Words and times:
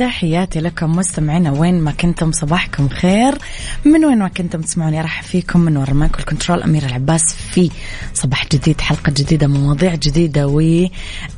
تحياتي 0.00 0.60
لكم 0.60 0.96
مستمعينا 0.96 1.50
وين 1.50 1.80
ما 1.80 1.92
كنتم 1.92 2.32
صباحكم 2.32 2.88
خير. 2.88 3.38
من 3.84 4.04
وين 4.04 4.18
ما 4.18 4.28
كنتم 4.28 4.60
تسمعوني 4.60 5.00
راح 5.00 5.22
فيكم 5.22 5.60
من 5.60 5.76
وراء 5.76 5.90
المايك 5.90 6.16
كنترول 6.16 6.62
أمير 6.62 6.86
العباس 6.86 7.22
في 7.52 7.70
صباح 8.14 8.46
جديد 8.52 8.80
حلقة 8.80 9.12
جديدة 9.12 9.46
مواضيع 9.46 9.94
جديدة 9.94 10.46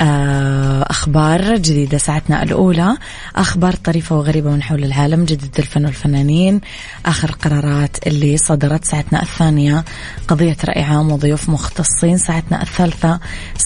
وأخبار 0.01 1.57
جديدة. 1.57 1.99
ساعتنا 1.99 2.43
الأولى 2.43 2.97
أخبار 3.37 3.75
طريفة 3.75 4.17
وغريبة 4.17 4.51
من 4.51 4.63
حول 4.63 4.85
العالم 4.85 5.25
جديد 5.25 5.55
الفن 5.59 5.85
والفنانين. 5.85 6.61
آخر 7.07 7.29
القرارات 7.29 8.07
اللي 8.07 8.37
صدرت 8.37 8.85
ساعتنا 8.85 9.23
الثانية 9.23 9.85
قضية 10.29 10.57
رأي 10.65 10.83
عام 10.83 11.13
وضيوف 11.13 11.49
مختصين. 11.49 12.17
ساعتنا 12.19 12.63
الثالثة 12.63 13.21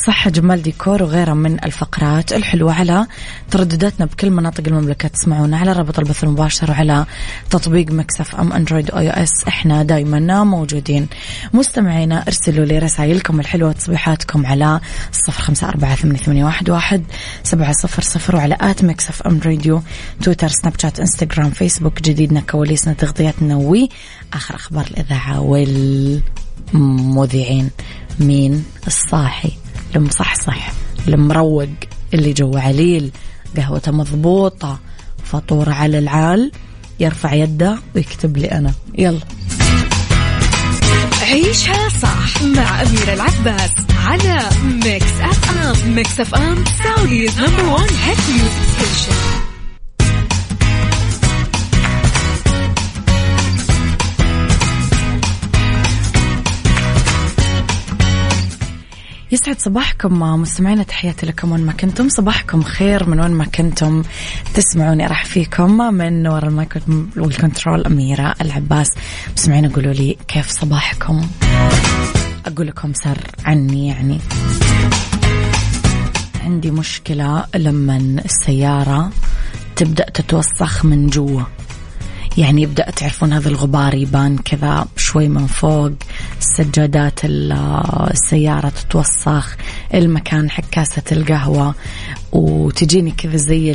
صحة 0.07 0.31
جمال 0.31 0.63
ديكور 0.63 1.03
وغيرها 1.03 1.35
من 1.35 1.65
الفقرات 1.65 2.33
الحلوة 2.33 2.75
على 2.75 3.07
تردداتنا 3.51 4.07
بكل 4.07 4.31
مناطق 4.31 4.63
المملكة. 4.67 4.86
المملكة 4.87 5.09
تسمعونا 5.09 5.59
على 5.59 5.73
رابط 5.73 5.99
البث 5.99 6.25
المباشر 6.25 6.71
وعلى 6.71 7.07
تطبيق 7.51 7.91
Mix 7.91 8.35
FM 8.35 8.53
أندرويد 8.53 8.91
أو 8.91 8.99
iOS 8.99 9.45
إحنا 9.49 9.83
دايما 9.83 10.45
موجودين. 10.45 11.09
مستمعينا 11.55 12.23
ارسلوا 12.23 12.65
لي 12.65 12.79
رسائلكم 12.79 13.41
الحلوة 13.41 13.69
وتصبيحاتكم 13.69 14.47
على 14.47 14.81
صفر 15.13 15.43
خمسة 15.43 15.69
أربعة 15.69 15.95
ثمانية 15.95 16.45
واحد 16.45 17.05
سبعة 17.43 17.73
صفر 17.73 18.03
صفر 18.03 18.37
وعلى 18.37 18.57
at 18.61 18.85
Mix 18.85 19.23
FM 19.23 19.41
Radio 19.47 19.83
تويتر 20.23 20.49
سناب 20.49 20.73
شات 20.81 21.01
إنستغرام 21.01 21.51
فيسبوك 21.51 22.03
جديدنا 22.03 22.41
كواليسنا 22.41 22.95
تغطياتنا 22.95 23.57
وآخر 23.57 24.55
أخبار 24.55 24.87
الإذاعة 24.91 25.41
والمذيعين. 26.73 27.71
مين؟ 28.21 28.65
الصاحي 28.87 29.53
المصحصح 29.97 30.73
المروق 31.09 31.69
اللي 32.15 32.33
جو 32.33 32.57
عليل. 32.57 33.11
قهوته 33.57 33.93
مضبوطة 33.93 34.79
فطورة 35.25 35.71
على 35.73 35.99
العال 35.99 36.53
يرفع 37.01 37.35
يده 37.35 37.79
ويكتب 37.95 38.37
لي 38.37 38.47
أنا. 38.53 38.73
يلا. 38.99 39.21
عيشها 41.23 41.89
صح 41.89 42.43
مع 42.43 42.83
أميرة 42.83 43.13
العباس 43.15 43.71
على 44.07 44.49
Mix 44.85 45.21
FM 45.21 45.95
Mix 45.95 46.21
FM 46.21 46.65
Saudi's 46.85 47.41
number 47.41 47.65
one 47.65 47.89
hit 48.05 48.19
music 48.29 48.63
station 48.77 49.36
يسعد 59.33 59.59
صباحكم 59.59 60.21
مستمعينا 60.21 60.83
تحياتي 60.83 61.27
لكم 61.27 61.53
وين 61.53 61.67
ما 61.67 61.73
كنتم. 61.73 62.09
صباحكم 62.09 62.63
خير 62.63 63.09
من 63.09 63.21
وين 63.21 63.31
ما 63.31 63.45
كنتم. 63.45 64.03
تسمعوني 64.55 65.07
أرحب 65.07 65.25
فيكم 65.25 65.95
من 65.95 66.27
وراء 66.27 66.49
ال 66.49 66.57
mic 66.57 66.83
وال 67.17 67.32
control 67.32 67.87
أميرة 67.87 68.35
العباس. 68.41 68.87
مستمعينا 69.37 69.69
قولوا 69.69 69.93
لي 69.93 70.17
كيف 70.29 70.51
صباحكم؟ 70.51 71.27
أقول 72.47 72.67
لكم 72.67 72.93
سر 72.93 73.19
عني 73.45 73.89
يعني 73.89 74.19
عندي 76.45 76.71
مشكلة 76.71 77.45
لما 77.55 77.97
السيارة 78.25 79.11
تبدأ 79.77 80.11
تتوسخ 80.11 80.85
من 80.85 81.07
جوا. 81.07 81.43
يعني 82.39 82.63
يبدأ 82.63 82.91
تعرفون 82.91 83.33
هذا 83.33 83.49
الغبار 83.49 83.95
يبان 83.95 84.39
كذا 84.39 84.87
شوي 84.97 85.29
من 85.29 85.47
فوق 85.47 85.93
سجادات 86.41 87.21
السيارة 87.25 88.69
تتوسخ 88.69 89.57
المكان 89.95 90.51
حق 90.51 90.65
كاسة 90.71 91.03
القهوة 91.13 91.75
وتجيني 92.33 93.11
كذا 93.11 93.37
زي 93.37 93.73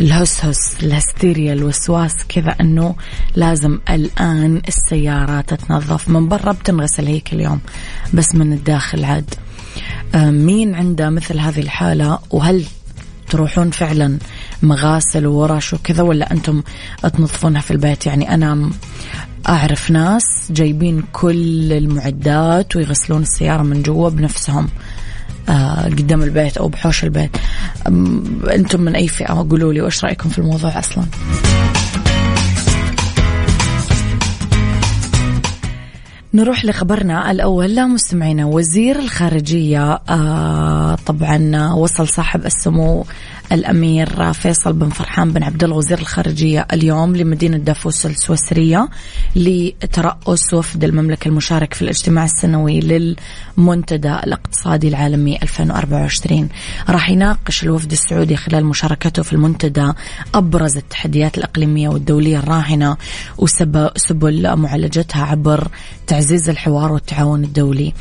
الهسهس 0.00 0.76
الهستيريا 0.82 1.52
الوسواس 1.52 2.14
كذا 2.28 2.56
إنه 2.60 2.94
لازم 3.36 3.78
الآن 3.90 4.62
السيارة 4.68 5.40
تتنظف. 5.40 6.08
من 6.08 6.28
برا 6.28 6.52
بتنغسل 6.52 7.06
هي 7.06 7.20
كل 7.20 7.40
يوم 7.40 7.60
بس 8.14 8.34
من 8.34 8.52
الداخل 8.52 9.04
عاد. 9.04 9.34
آه، 10.14 10.30
مين 10.30 10.74
عنده 10.74 11.10
مثل 11.10 11.38
هذه 11.38 11.60
الحالة؟ 11.60 12.18
وهل 12.30 12.64
تروحون 13.30 13.70
فعلا 13.70 14.18
مغاسل 14.62 15.26
وورش 15.26 15.72
وكذا 15.72 16.02
ولا 16.02 16.32
أنتم 16.32 16.62
تنظفونها 17.02 17.60
في 17.60 17.70
البيت؟ 17.70 18.06
يعني 18.06 18.34
أنا 18.34 18.70
أعرف 19.48 19.90
ناس 19.90 20.24
جايبين 20.50 21.02
كل 21.12 21.72
المعدات 21.72 22.76
ويغسلون 22.76 23.22
السيارة 23.22 23.62
من 23.62 23.82
جوا 23.82 24.08
بنفسهم 24.08 24.68
آه 25.48 25.84
قدام 25.84 26.22
البيت 26.22 26.56
أو 26.56 26.68
بحوش 26.68 27.04
البيت. 27.04 27.30
أنتم 28.54 28.80
من 28.80 28.94
أي 28.94 29.08
فئة؟ 29.08 29.46
قولوا 29.50 29.72
لي 29.72 29.80
وإيش 29.80 30.04
رأيكم 30.04 30.28
في 30.28 30.38
الموضوع 30.38 30.78
أصلاً؟ 30.78 31.04
نروح 36.34 36.64
لخبرنا 36.64 37.30
الأول. 37.30 37.74
لا 37.74 37.86
مستمعينا 37.86 38.46
وزير 38.46 38.98
الخارجية 38.98 40.00
آه 40.08 40.94
طبعا 41.06 41.72
وصل 41.72 42.08
صاحب 42.08 42.46
السمو 42.46 43.06
الأمير 43.52 44.32
فيصل 44.32 44.72
بن 44.72 44.88
فرحان 44.88 45.32
بن 45.32 45.42
عبد 45.42 45.64
الله 45.64 45.76
وزير 45.76 45.98
الخارجية 45.98 46.66
اليوم 46.72 47.16
لمدينة 47.16 47.56
دافوس 47.56 48.06
السويسرية 48.06 48.88
لترأس 49.36 50.54
وفد 50.54 50.84
المملكة 50.84 51.28
المشارك 51.28 51.74
في 51.74 51.82
الاجتماع 51.82 52.24
السنوي 52.24 52.80
للمنتدى 52.80 54.14
الاقتصادي 54.14 54.88
العالمي 54.88 55.38
2024 55.42 56.48
راح 56.88 57.10
يناقش 57.10 57.62
الوفد 57.64 57.92
السعودي 57.92 58.36
خلال 58.36 58.64
مشاركته 58.64 59.22
في 59.22 59.32
المنتدى 59.32 59.92
أبرز 60.34 60.76
التحديات 60.76 61.38
الإقليمية 61.38 61.88
والدولية 61.88 62.38
الراهنة 62.38 62.96
وسبل 63.38 64.56
معالجتها 64.56 65.24
عبر 65.24 65.68
تعزيز 66.18 66.48
الحوار 66.48 66.92
والتعاون 66.92 67.44
الدولي. 67.44 67.92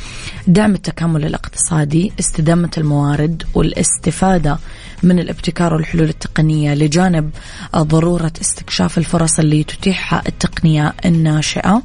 دعم 0.48 0.76
التكامل 0.76 1.26
الاقتصادي 1.26 2.14
استدامة 2.20 2.70
الموارد 2.78 3.44
والاستفادة 3.54 4.58
من 5.04 5.20
الابتكار 5.20 5.74
والحلول 5.74 6.10
التقنية 6.10 6.74
لجانب 6.74 7.30
ضرورة 7.76 8.32
استكشاف 8.42 8.98
الفرص 8.98 9.40
اللي 9.40 9.64
تتيحها 9.64 10.24
التقنية 10.28 10.94
الناشئة 11.06 11.84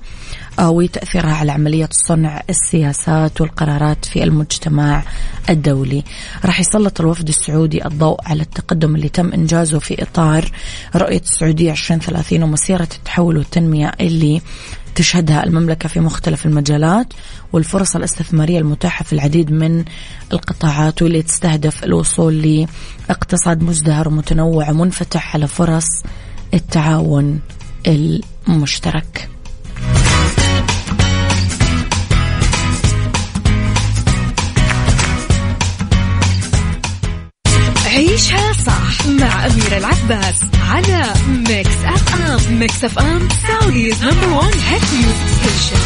آه، 0.59 0.71
وتأثيرها 0.71 1.35
على 1.35 1.53
عملية 1.53 1.89
صنع 1.93 2.43
السياسات 2.51 3.41
والقرارات 3.41 4.05
في 4.05 4.25
المجتمع 4.25 5.03
الدولي. 5.51 6.05
راح 6.45 6.61
يسلط 6.61 7.01
الوفد 7.01 7.29
السعودي 7.29 7.87
الضوء 7.87 8.21
على 8.27 8.43
التقدم 8.43 8.95
اللي 8.95 9.09
تم 9.09 9.33
إنجازه 9.33 9.79
في 9.79 10.03
إطار 10.03 10.51
رؤية 10.97 11.21
السعودية 11.21 11.71
2030 11.71 12.43
ومسيرة 12.43 12.89
التحول 12.97 13.37
والتنمية 13.37 13.93
اللي 14.01 14.41
تشهدها 14.95 15.45
المملكة 15.45 15.89
في 15.89 16.01
مختلف 16.01 16.47
المجالات 16.47 17.13
والفرص 17.53 17.97
الاستثمارية 17.97 18.59
المتاحة 18.59 19.05
في 19.05 19.13
العديد 19.13 19.53
من 19.53 19.85
القطاعات 20.33 21.03
واللي 21.03 21.23
تستهدف 21.23 21.85
الوصول 21.85 22.67
لاقتصاد 23.09 23.63
مزدهر 23.63 24.09
ومتنوع 24.09 24.71
ومنفتح 24.71 25.35
على 25.35 25.47
فرص 25.47 25.87
التعاون 26.55 27.41
المشترك. 28.49 29.29
عيشها 37.93 38.53
صح 38.53 39.07
مع 39.07 39.47
أميرة 39.47 39.79
العباس 39.79 40.41
على 40.69 41.13
Mix 41.29 41.85
FM 41.85 42.59
Mix 42.59 42.85
FM 42.85 43.29
Saudi's 43.49 44.05
number 44.05 44.29
one 44.29 44.53
hit 44.69 44.83
music 44.95 45.27
station 45.43 45.83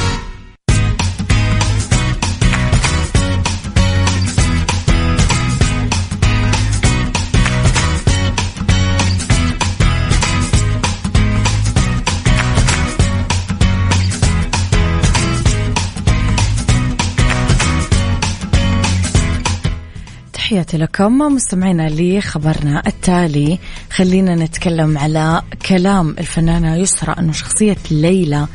تحياتي 20.56 20.76
لكم 20.76 21.18
مستمعينا 21.18 21.88
لخبرنا 21.90 22.82
التالي. 22.86 23.58
خلينا 23.90 24.34
نتكلم 24.34 24.98
على 24.98 25.42
كلام 25.68 26.16
الفنانة 26.18 26.76
يسرى 26.76 27.14
أنه 27.18 27.32
شخصية 27.32 27.76
ليلى 27.90 28.46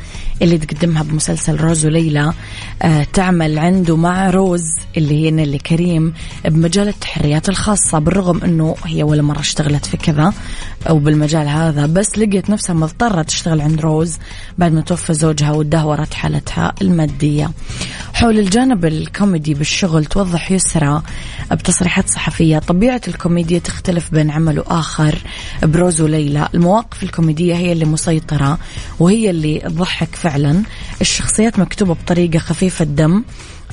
اللي 0.42 0.58
تقدمها 0.58 1.02
بمسلسل 1.02 1.56
روز 1.56 1.86
وليلى 1.86 2.32
آه 2.82 3.06
تعمل 3.12 3.58
عنده 3.58 3.96
مع 3.96 4.30
روز 4.30 4.62
اللي 4.96 5.24
هي 5.24 5.30
نيلي 5.30 5.58
كريم 5.58 6.14
بمجال 6.44 6.88
التحريات 6.88 7.48
الخاصة 7.48 7.98
بالرغم 7.98 8.40
أنه 8.44 8.76
هي 8.84 9.02
ولا 9.02 9.22
مرة 9.22 9.40
اشتغلت 9.40 9.86
في 9.86 9.96
كذا. 9.96 10.32
أو 10.88 10.98
بالمجال 10.98 11.48
هذا 11.48 11.86
بس 11.86 12.18
لقيت 12.18 12.50
نفسها 12.50 12.74
مضطرة 12.74 13.22
تشتغل 13.22 13.60
عند 13.60 13.80
روز 13.80 14.18
بعد 14.58 14.72
ما 14.72 14.80
توفى 14.80 15.14
زوجها 15.14 15.52
وتدهورت 15.52 16.14
حالتها 16.14 16.74
المادية. 16.82 17.50
حول 18.14 18.38
الجانب 18.38 18.84
الكوميدي 18.84 19.54
بالشغل 19.54 20.04
توضح 20.04 20.50
يسرى 20.50 21.02
بتصريحات 21.52 22.08
صحفية. 22.08 22.58
طبيعة 22.58 23.00
الكوميديا 23.08 23.58
تختلف 23.58 24.10
بين 24.10 24.30
عمل 24.30 24.58
وآخر 24.58 25.18
بروز 25.62 26.00
وليلى. 26.00 26.48
المواقف 26.54 27.02
الكوميدية 27.02 27.54
هي 27.54 27.72
اللي 27.72 27.84
مسيطرة 27.84 28.58
وهي 29.00 29.30
اللي 29.30 29.58
تضحك 29.58 30.16
فعلا. 30.16 30.62
الشخصيات 31.00 31.58
مكتوبة 31.58 31.94
بطريقة 31.94 32.38
خفيفة 32.38 32.82
الدم. 32.82 33.24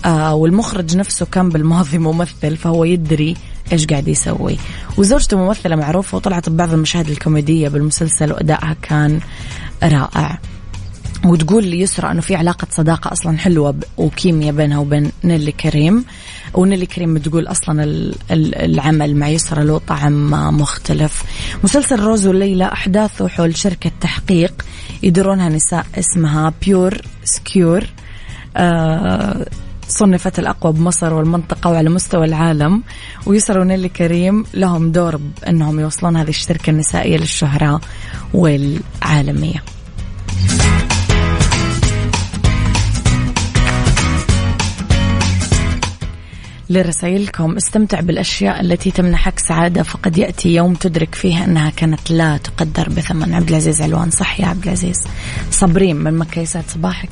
آه 0.05 0.35
والمخرج 0.35 0.97
نفسه 0.97 1.25
كان 1.25 1.49
بالماضي 1.49 1.97
ممثل 1.97 2.57
فهو 2.57 2.83
يدري 2.83 3.35
إيش 3.71 3.85
قاعد 3.85 4.07
يسوي. 4.07 4.57
وزوجته 4.97 5.37
ممثلة 5.37 5.75
معروفة 5.75 6.15
وطلعت 6.15 6.49
ببعض 6.49 6.73
المشاهد 6.73 7.09
الكوميدية 7.09 7.67
بالمسلسل 7.69 8.31
وأدائها 8.31 8.75
كان 8.81 9.19
رائع. 9.83 10.39
وتقول 11.25 11.65
لي 11.65 11.79
يسرى 11.81 12.11
إنه 12.11 12.21
في 12.21 12.35
علاقة 12.35 12.67
صداقة 12.71 13.11
أصلا 13.11 13.37
حلوة 13.37 13.75
وكيمياء 13.97 14.55
بينها 14.55 14.77
وبين 14.77 15.11
نيلي 15.23 15.51
كريم. 15.51 16.05
ونيلي 16.53 16.85
كريم 16.85 17.13
بتقول 17.13 17.47
أصلا 17.47 17.83
العمل 18.31 19.15
مع 19.15 19.29
يسرى 19.29 19.65
له 19.65 19.77
طعم 19.87 20.31
مختلف. 20.61 21.23
مسلسل 21.63 21.99
روز 21.99 22.27
وليلى 22.27 22.65
أحداثه 22.65 23.27
حول 23.27 23.57
شركة 23.57 23.91
تحقيق 24.01 24.65
يديرونها 25.03 25.49
نساء 25.49 25.85
اسمها 25.99 26.53
Pure 26.61 27.01
Secure 27.23 27.83
آه 28.57 29.45
صنفت 29.89 30.39
الأقوى 30.39 30.73
بمصر 30.73 31.13
والمنطقة 31.13 31.69
وعلى 31.69 31.89
مستوى 31.89 32.25
العالم. 32.25 32.83
ويسرى 33.25 33.59
ونيلي 33.59 33.89
كريم 33.89 34.45
لهم 34.53 34.91
دور 34.91 35.15
بأنهم 35.15 35.79
يوصلون 35.79 36.17
هذه 36.17 36.29
الشركة 36.29 36.69
النسائية 36.69 37.17
للشهرة 37.17 37.81
والعالمية. 38.33 39.63
لرسائلكم 46.71 47.55
استمتع 47.55 47.99
بالأشياء 47.99 48.61
التي 48.61 48.91
تمنحك 48.91 49.39
سعادة 49.39 49.83
فقد 49.83 50.17
يأتي 50.17 50.55
يوم 50.55 50.73
تدرك 50.73 51.15
فيه 51.15 51.43
أنها 51.43 51.69
كانت 51.69 52.11
لا 52.11 52.37
تقدر 52.37 52.89
بثمن. 52.89 53.33
عبد 53.33 53.49
العزيز 53.49 53.81
علوان 53.81 54.09
صح 54.11 54.39
يا 54.39 54.45
عبد 54.45 54.63
العزيز. 54.63 55.07
صبرين 55.51 55.95
من 55.95 56.17
مكة 56.17 56.39
يسعد 56.39 56.63
صباحك. 56.67 57.09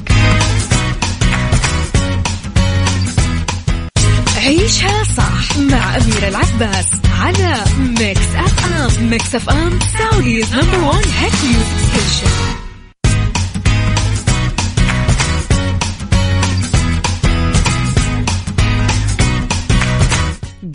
عيشها 4.47 5.03
صح 5.03 5.57
مع 5.57 5.97
أميرة 5.97 6.27
العباس 6.27 6.91
على 7.19 7.63
Mix 7.79 8.35
FM 8.35 9.09
Mix 9.09 9.35
FM 9.35 9.79
Saudi's 9.97 10.55
number 10.55 10.77
one 10.77 11.03
hit 11.19 11.33
music 11.43 11.77
station 11.91 12.31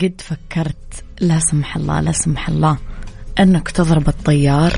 قد 0.01 0.21
فكرت 0.21 1.03
لا 1.21 1.39
سمح 1.39 1.75
الله 1.75 1.99
لا 1.99 2.11
سمح 2.11 2.49
الله 2.49 2.77
أنك 3.39 3.71
تضرب 3.71 4.07
الطيار؟ 4.07 4.73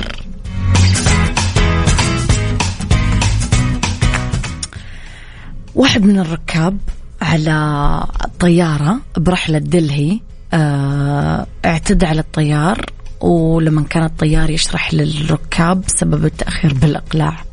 واحد 5.75 6.03
من 6.03 6.19
الركاب 6.19 6.77
على 7.25 8.03
طيارة 8.39 8.99
برحلة 9.17 9.57
دلهي 9.57 10.19
آه 10.53 11.47
اعتدى 11.65 12.05
على 12.05 12.19
الطيار 12.19 12.85
ولما 13.21 13.83
كان 13.83 14.03
الطيار 14.03 14.49
يشرح 14.49 14.93
للركاب 14.93 15.83
سبب 15.87 16.25
التأخير 16.25 16.73
بالإقلاع. 16.73 17.43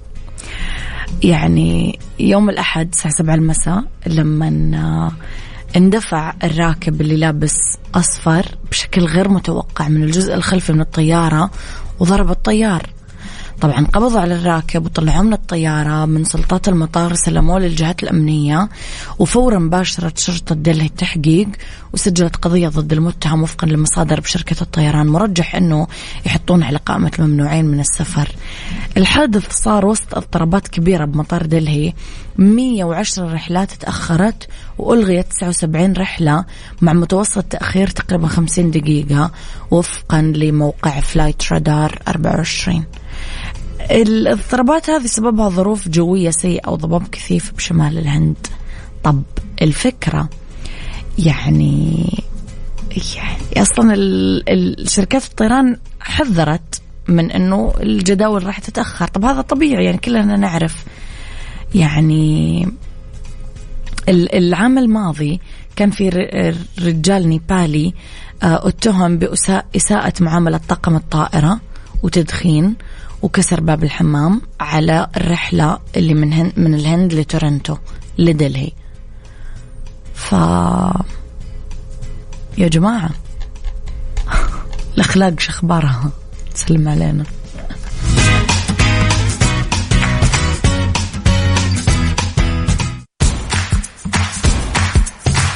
يعني 1.22 1.98
يوم 2.19 2.50
الأحد 2.50 2.88
الساعة 2.92 3.14
سبعة 3.19 3.34
المساء 3.34 3.84
لما 4.06 4.48
اندفع 5.76 6.34
الراكب 6.44 7.00
اللي 7.00 7.16
لابس 7.16 7.54
أصفر 7.94 8.46
بشكل 8.70 9.04
غير 9.04 9.28
متوقع 9.28 9.88
من 9.88 10.02
الجزء 10.02 10.34
الخلفي 10.34 10.72
من 10.72 10.80
الطيارة 10.80 11.50
وضرب 12.00 12.30
الطيار. 12.30 12.82
طبعا 13.62 13.87
قبضوا 13.87 14.20
على 14.20 14.35
الراكب 14.35 14.85
وطلعوه 14.85 15.23
من 15.23 15.32
الطيارة 15.32 16.06
من 16.06 16.25
سلطات 16.25 16.69
المطار 16.69 17.14
سلموه 17.14 17.59
للجهات 17.59 18.03
الأمنية 18.03 18.69
وفورا 19.19 19.59
باشرت 19.59 20.19
شرطة 20.19 20.55
دلهي 20.55 20.87
التحقيق 20.87 21.49
وسجلت 21.93 22.37
قضية 22.37 22.69
ضد 22.69 22.93
المتهم 22.93 23.43
وفقا 23.43 23.67
لمصادر 23.67 24.20
بشركة 24.20 24.56
الطيران 24.62 25.06
مرجح 25.06 25.55
أنه 25.55 25.87
يحطون 26.26 26.62
على 26.62 26.79
قائمة 26.79 27.11
الممنوعين 27.19 27.64
من 27.64 27.81
السفر. 27.81 28.29
الحادث 28.97 29.53
صار 29.53 29.87
وسط 29.87 30.14
اضطرابات 30.14 30.69
كبيرة 30.69 31.05
بمطار 31.05 31.47
دلهي. 31.47 31.93
110 32.38 33.32
رحلات 33.32 33.73
تأخرت 33.73 34.49
وألغيت 34.79 35.26
79 35.26 35.93
رحلة 35.93 36.44
مع 36.81 36.93
متوسط 36.93 37.44
تأخير 37.44 37.88
تقريبا 37.88 38.26
50 38.26 38.70
دقيقة 38.70 39.31
وفقا 39.70 40.23
لموقع 40.23 41.00
فلايت 41.00 41.53
رادار 41.53 41.99
24 42.09 42.85
الاضطرابات 43.90 44.90
هذه 44.90 45.06
سببها 45.06 45.48
ظروف 45.48 45.88
جوية 45.88 46.30
سيئة 46.30 46.70
وضباب 46.70 47.08
كثيف 47.08 47.52
بشمال 47.52 47.98
الهند. 47.98 48.47
طب 49.04 49.23
الفكرة 49.62 50.28
يعني 51.18 52.06
يعني 53.16 53.62
أصلا 53.62 53.94
الشركات 54.49 55.25
الطيران 55.25 55.76
حذرت 56.00 56.82
من 57.08 57.30
إنه 57.30 57.73
الجداول 57.80 58.47
راح 58.47 58.58
تتأخر. 58.58 59.06
طب 59.08 59.25
هذا 59.25 59.40
طبيعي 59.40 59.85
يعني 59.85 59.99
كلنا 59.99 60.37
نعرف. 60.37 60.85
يعني 61.75 62.68
العام 64.08 64.78
الماضي 64.78 65.40
كان 65.76 65.90
في 65.90 66.08
رجال 66.78 67.28
نيبالي 67.28 67.94
آه، 68.42 68.68
اتهم 68.68 69.18
بإساءة 69.18 70.12
معاملة 70.20 70.61
طاقم 70.68 70.97
الطائرة 70.97 71.61
وتدخين. 72.02 72.75
وكسر 73.23 73.61
باب 73.61 73.85
الحمام 73.85 74.43
على 74.61 75.07
الرحلة 75.17 75.79
اللي 75.97 76.14
من 76.14 76.33
هند 76.33 76.52
من 76.57 76.75
الهند 76.75 77.14
لتورنتو 77.14 77.76
لدلهي. 78.19 78.71
ف 80.14 80.33
يا 82.59 82.69
جماعة 82.69 83.11
الأخلاق 84.95 85.41
شخبارها 85.41 86.11
تسلم 86.55 86.88
علينا. 86.88 87.25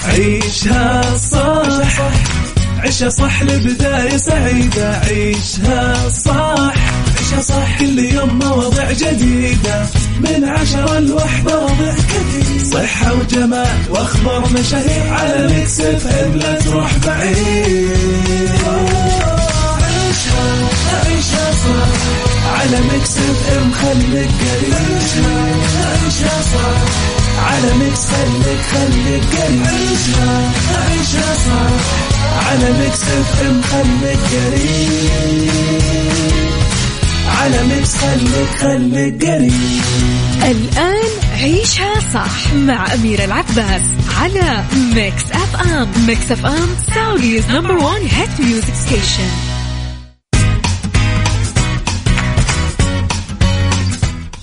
عيشها 0.04 1.16
صح 1.16 2.00
عيشها 2.78 3.08
صح 3.08 3.42
لبداية 3.42 4.16
سعيدة. 4.16 4.98
عيشها 4.98 6.08
صح. 6.08 6.74
عيشها 7.18 7.40
صح 7.42 7.78
كل 7.78 7.98
يوم 7.98 8.38
مواضيع 8.38 8.92
جديدة. 8.92 9.86
من 10.20 10.44
عشرة 10.44 10.98
لوحدة 10.98 11.58
وضحك 11.60 11.94
كثير. 11.94 12.64
صحة 12.72 13.12
وجمال 13.14 13.76
وأخبار 13.90 14.48
مشاهير 14.52 15.12
على 15.12 15.54
Mix 15.54 15.80
FM. 15.80 16.32
لا 16.38 16.54
تروح 16.60 16.90
بعيد. 17.06 17.96
عيشها 19.82 20.68
عيشها 21.06 21.50
صح. 21.52 21.90
على 22.60 22.80
Mix 22.92 23.10
FM 23.16 23.72
خليك 23.72 24.30
قريب. 24.40 24.74
عيشها 25.86 26.42
صح. 26.52 26.78
على 27.46 27.74
Mix 27.74 28.00
خليك 28.00 28.60
خليك 28.72 29.24
قريب. 29.42 29.66
عيشها 29.66 30.52
عيشها 30.88 31.34
صح. 31.46 31.72
على 32.48 32.72
Mix 32.72 33.02
FM 33.02 33.60
خليك 33.62 34.18
قريب. 34.32 35.50
على 37.28 37.62
Mix 37.66 37.96
خليك 37.96 38.48
خليك 38.60 39.24
قريب. 39.26 39.52
الآن 40.42 41.10
عيشها 41.32 42.00
صح 42.14 42.54
مع 42.54 42.94
أميرة 42.94 43.24
العباس 43.24 43.82
على 44.20 44.64
Mix 44.94 45.22
FM. 45.32 45.88
Mix 46.06 46.32
FM 46.32 46.68
Saudi's 46.94 47.50
number 47.50 47.74
one 47.76 48.02
hit 48.06 48.40
music 48.40 48.74
station 48.86 49.30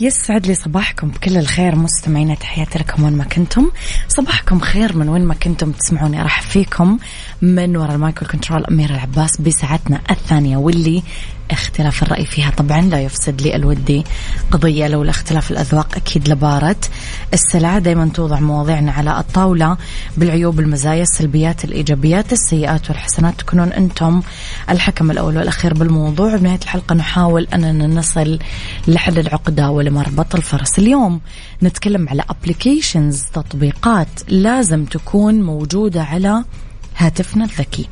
يسعد 0.03 0.47
لي 0.47 0.55
صباحكم 0.55 1.09
بكل 1.09 1.37
الخير 1.37 1.75
مستمعينا 1.75 2.35
تحياتي 2.35 2.79
لكم 2.79 3.03
وين 3.03 3.13
ما 3.13 3.23
كنتم. 3.23 3.71
صباحكم 4.07 4.59
خير 4.59 4.97
من 4.97 5.09
وين 5.09 5.25
ما 5.25 5.33
كنتم 5.33 5.71
تسمعوني 5.71 6.21
أرحب 6.21 6.41
فيكم 6.41 6.97
من 7.41 7.77
وراء 7.77 7.95
ال 7.95 8.01
mic 8.01 8.17
وال 8.17 8.27
control 8.27 8.65
أميرة 8.65 8.89
العباس 8.89 9.41
بساعتنا 9.41 10.01
الثانية 10.11 10.57
واللي 10.57 11.03
اختلاف 11.51 12.03
الرأي 12.03 12.25
فيها 12.25 12.49
طبعا 12.49 12.81
لا 12.81 13.01
يفسد 13.01 13.41
لي 13.41 13.55
الودي 13.55 14.03
قضية 14.51 14.87
لولا 14.87 15.09
اختلاف 15.09 15.51
الأذواق 15.51 15.95
أكيد 15.95 16.29
لبارة 16.29 16.75
السلعة 17.33 17.79
دايما 17.79 18.09
توضع 18.13 18.39
مواضيعنا 18.39 18.91
على 18.91 19.19
الطاولة 19.19 19.77
بالعيوب 20.17 20.59
المزايا 20.59 21.01
السلبيات 21.01 21.65
الإيجابيات 21.65 22.33
السيئات 22.33 22.89
والحسنات. 22.89 23.39
تكونون 23.39 23.67
أنتم 23.67 24.21
الحكم 24.69 25.11
الأول 25.11 25.37
والأخير 25.37 25.73
بالموضوع. 25.73 26.35
بنهاية 26.35 26.59
الحلقة 26.63 26.95
نحاول 26.95 27.47
أننا 27.53 27.87
نصل 27.87 28.39
لحل 28.87 29.19
العقدة 29.19 29.71
ولمربط 29.97 30.35
الفرس 30.35 30.79
اليوم. 30.79 31.21
نتكلم 31.63 32.09
على 32.09 32.23
ابلكيشنز 32.29 33.23
تطبيقات 33.33 34.07
لازم 34.27 34.85
تكون 34.85 35.41
موجودة 35.41 36.03
على 36.03 36.43
هاتفنا 36.97 37.45
الذكي. 37.45 37.89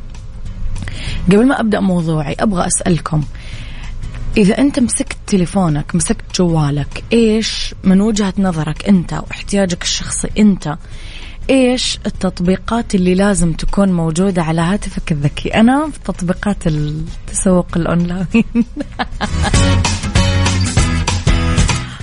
قبل 1.27 1.47
ما 1.47 1.59
أبدأ 1.59 1.79
موضوعي 1.79 2.35
أبغى 2.39 2.67
أسألكم 2.67 3.23
إذا 4.37 4.57
أنت 4.57 4.79
مسكت 4.79 5.17
تليفونك 5.27 5.95
مسكت 5.95 6.35
جوالك 6.35 7.03
إيش 7.13 7.75
من 7.83 8.01
وجهة 8.01 8.33
نظرك 8.37 8.89
أنت 8.89 9.13
واحتياجك 9.13 9.83
الشخصي 9.83 10.27
أنت 10.39 10.77
إيش 11.49 11.99
التطبيقات 12.05 12.95
اللي 12.95 13.15
لازم 13.15 13.53
تكون 13.53 13.93
موجودة 13.93 14.43
على 14.43 14.61
هاتفك 14.61 15.11
الذكي؟ 15.11 15.49
أنا 15.49 15.89
في 15.89 15.99
تطبيقات 15.99 16.67
التسوق 16.67 17.67
الأونلاين. 17.77 18.45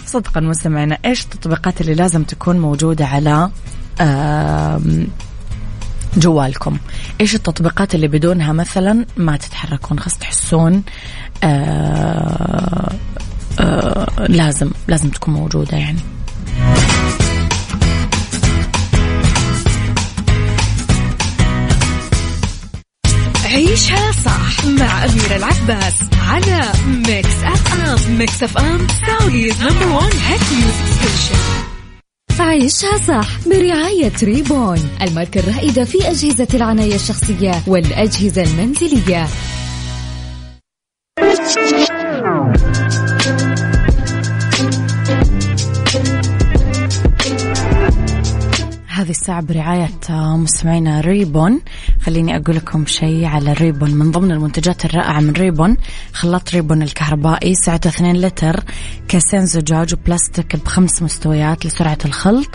صدقا 0.09 0.41
مستمعنا 0.41 0.99
إيش 1.05 1.25
التطبيقات 1.25 1.81
اللي 1.81 1.95
لازم 1.95 2.23
تكون 2.23 2.59
موجودة 2.59 3.07
على 3.07 3.51
جوالكم؟ 6.17 6.79
إيش 7.21 7.35
التطبيقات 7.35 7.95
اللي 7.95 8.09
بدونها 8.09 8.53
مثلا 8.53 9.07
ما 9.17 9.37
تتحركون؟ 9.37 9.99
خاص 9.99 10.19
تحسون 10.19 10.83
آه 11.45 12.93
آه 13.61 14.27
لازم 14.29 14.71
لازم 14.89 15.09
تكون 15.09 15.35
موجودة 15.35 15.77
يعني. 15.77 15.99
عيشها 23.59 24.13
صح 24.13 24.65
مع 24.67 25.05
أميرة 25.05 25.37
العباس 25.37 25.95
على 26.29 26.73
Mix 26.87 27.43
FM 27.45 28.19
Mix 28.19 28.43
FM 28.43 28.87
Saudi's 29.07 29.63
number 29.63 29.87
one 29.87 30.11
hit 30.27 30.41
music 30.53 30.87
station 31.01 31.39
عيشها 32.41 32.99
صح 32.99 33.29
برعاية 33.47 34.13
ريبون 34.23 34.91
الماركة 35.03 35.41
الرائدة 35.41 35.85
في 35.85 35.99
أجهزة 35.99 36.49
العناية 36.55 36.95
الشخصية 36.95 37.63
والأجهزة 37.67 38.43
المنزلية. 38.43 39.27
هذه 49.09 49.15
الساعة 49.15 49.43
برعاية 49.43 49.91
مستمعينا 50.37 51.01
ريبون. 51.01 51.61
خليني 52.01 52.37
أقول 52.37 52.57
لكم 52.57 52.87
شيء 52.87 53.25
على 53.25 53.53
ريبون. 53.53 53.91
من 53.91 54.11
ضمن 54.11 54.31
المنتجات 54.31 54.85
الرائعة 54.85 55.21
من 55.21 55.33
ريبون 55.33 55.77
خلاط 56.13 56.55
ريبون 56.55 56.83
الكهربائي 56.83 57.55
سعته 57.55 57.89
2 57.89 58.17
لتر 58.17 58.65
كاسين 59.09 59.47
زجاج 59.47 59.95
وبلاستيك 59.95 60.57
بخمس 60.57 61.03
مستويات 61.03 61.67
لسرعة 61.67 61.99
الخلط 62.05 62.49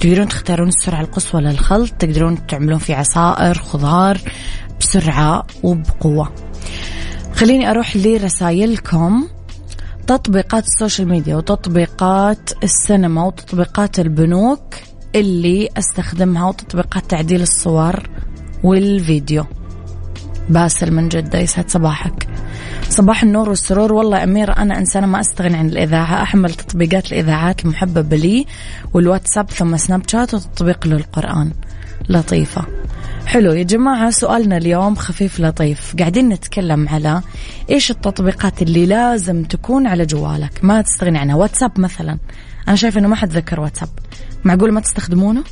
تقدرون 0.00 0.28
تختارون 0.28 0.68
السرعة 0.68 1.00
القصوى 1.00 1.40
للخلط 1.40 1.92
تقدرون 1.92 2.46
تعملون 2.46 2.78
فيه 2.78 2.94
عصائر 2.94 3.58
خضار 3.58 4.18
بسرعة 4.80 5.46
وبقوة. 5.62 6.32
خليني 7.34 7.70
أروح 7.70 7.96
لرسائلكم 7.96 9.28
تطبيقات 10.06 10.64
ال 10.64 10.70
social 10.70 11.08
media 11.08 11.36
وتطبيقات 11.36 12.50
السينما 12.62 13.24
وتطبيقات 13.24 14.00
البنوك. 14.00 14.74
اللي 15.14 15.68
أستخدمها 15.78 16.48
وتطبيقات 16.48 17.10
تعديل 17.10 17.42
الصور 17.42 18.08
والفيديو. 18.62 19.44
باسل 20.48 20.92
من 20.92 21.08
جدة 21.08 21.38
يسعد 21.38 21.70
صباحك. 21.70 22.28
صباح 22.88 23.22
النور 23.22 23.48
والسرور. 23.48 23.92
والله 23.92 24.24
أميرة 24.24 24.52
أنا 24.52 24.78
إنسانة 24.78 25.06
ما 25.06 25.20
أستغني 25.20 25.56
عن 25.56 25.68
الإذاعة. 25.68 26.22
أحمل 26.22 26.54
تطبيقات 26.54 27.12
الإذاعات 27.12 27.64
المحببة 27.64 28.16
لي 28.16 28.46
والواتساب 28.94 29.50
ثم 29.50 29.76
سناب 29.76 30.02
شات 30.08 30.34
وتطبيق 30.34 30.86
للقرآن. 30.86 31.52
لطيفة. 32.08 32.64
حلو 33.26 33.52
يا 33.52 33.62
جماعة 33.62 34.10
سؤالنا 34.10 34.56
اليوم 34.56 34.94
خفيف 34.94 35.40
لطيف. 35.40 35.96
قاعدين 35.98 36.28
نتكلم 36.28 36.88
على 36.88 37.22
إيش 37.70 37.90
التطبيقات 37.90 38.62
اللي 38.62 38.86
لازم 38.86 39.44
تكون 39.44 39.86
على 39.86 40.06
جوالك؟ 40.06 40.64
ما 40.64 40.82
تستغني 40.82 41.18
عنها. 41.18 41.36
واتساب 41.36 41.80
مثلا. 41.80 42.18
أنا 42.68 42.76
شايفة 42.76 43.00
إنه 43.00 43.08
ما 43.08 43.16
حد 43.16 43.32
ذكر 43.32 43.60
واتساب. 43.60 43.88
معقول 44.44 44.72
ما 44.72 44.80
تستخدمونه؟ 44.80 45.44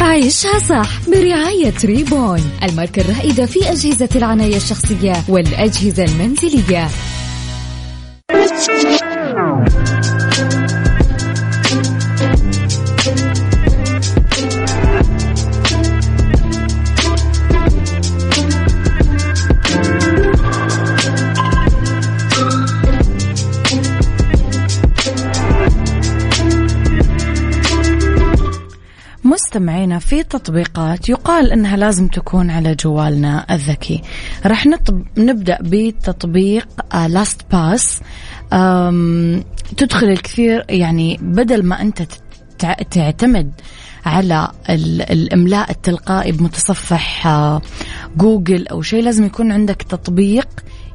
عيشها 0.00 0.58
صح 0.58 1.08
برعاية 1.08 1.74
ريبون 1.84 2.40
الماركة 2.62 3.00
الرائدة 3.00 3.46
في 3.46 3.70
أجهزة 3.70 4.08
العناية 4.16 4.56
الشخصية 4.56 5.12
والأجهزة 5.28 6.04
المنزلية 6.04 6.88
مستمعينا 29.52 29.98
في 29.98 30.22
تطبيقات 30.22 31.08
يقال 31.08 31.52
إنها 31.52 31.76
لازم 31.76 32.08
تكون 32.08 32.50
على 32.50 32.74
جوالنا 32.74 33.46
الذكي. 33.50 34.02
راح 34.46 34.66
نطب 34.66 35.02
نبدأ 35.18 35.58
بتطبيق 35.60 36.68
LastPass 37.08 38.00
تدخل 39.76 40.06
الكثير 40.06 40.64
يعني 40.68 41.18
بدل 41.22 41.62
ما 41.62 41.82
أنت 41.82 42.02
تعتمد 42.90 43.52
على 44.06 44.48
الإملاء 45.10 45.70
التلقائي 45.70 46.32
بمتصفح 46.32 47.28
جوجل 48.16 48.68
أو 48.68 48.82
شيء 48.82 49.02
لازم 49.02 49.24
يكون 49.24 49.52
عندك 49.52 49.82
تطبيق 49.82 50.48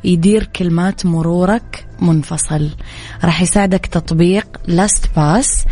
يدير 0.08 0.44
كلمات 0.44 1.06
مرورك 1.06 1.88
منفصل. 2.00 2.70
راح 3.24 3.42
يساعدك 3.42 3.86
تطبيق 3.86 4.48
LastPass 4.68 5.66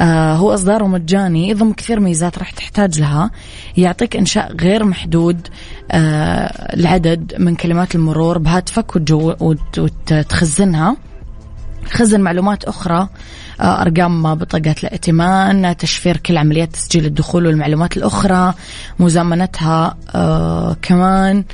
آه 0.00 0.34
هو 0.34 0.54
إصداره 0.54 0.84
مجاني 0.84 1.48
يضم 1.48 1.72
كثير 1.72 2.00
ميزات 2.00 2.38
راح 2.38 2.50
تحتاج 2.50 3.00
لها. 3.00 3.30
يعطيك 3.76 4.16
إنشاء 4.16 4.56
غير 4.56 4.84
محدود 4.84 5.48
آه 5.90 6.74
العدد 6.76 7.34
من 7.38 7.56
كلمات 7.56 7.94
المرور 7.94 8.38
بهاتفك 8.38 9.10
وتخزنها. 9.78 10.96
خزن 11.90 12.20
معلومات 12.20 12.64
أخرى 12.64 13.08
آه 13.60 13.82
أرقام 13.82 14.34
بطاقات 14.34 14.84
الائتمان 14.84 15.76
تشفير 15.76 16.16
كل 16.16 16.38
عمليات 16.38 16.72
تسجيل 16.72 17.06
الدخول 17.06 17.46
والمعلومات 17.46 17.96
الأخرى 17.96 18.54
مزامنتها 18.98 19.96
كمان 20.82 21.44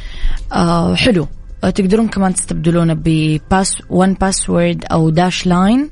حلو. 0.95 1.29
تقدرون 1.63 2.09
كمان 2.09 2.35
تستبدلونه 2.35 2.97
ب 3.05 3.83
Pass 3.91 4.15
1Password 4.15 4.85
أو 4.93 5.11
Dashlane 5.11 5.91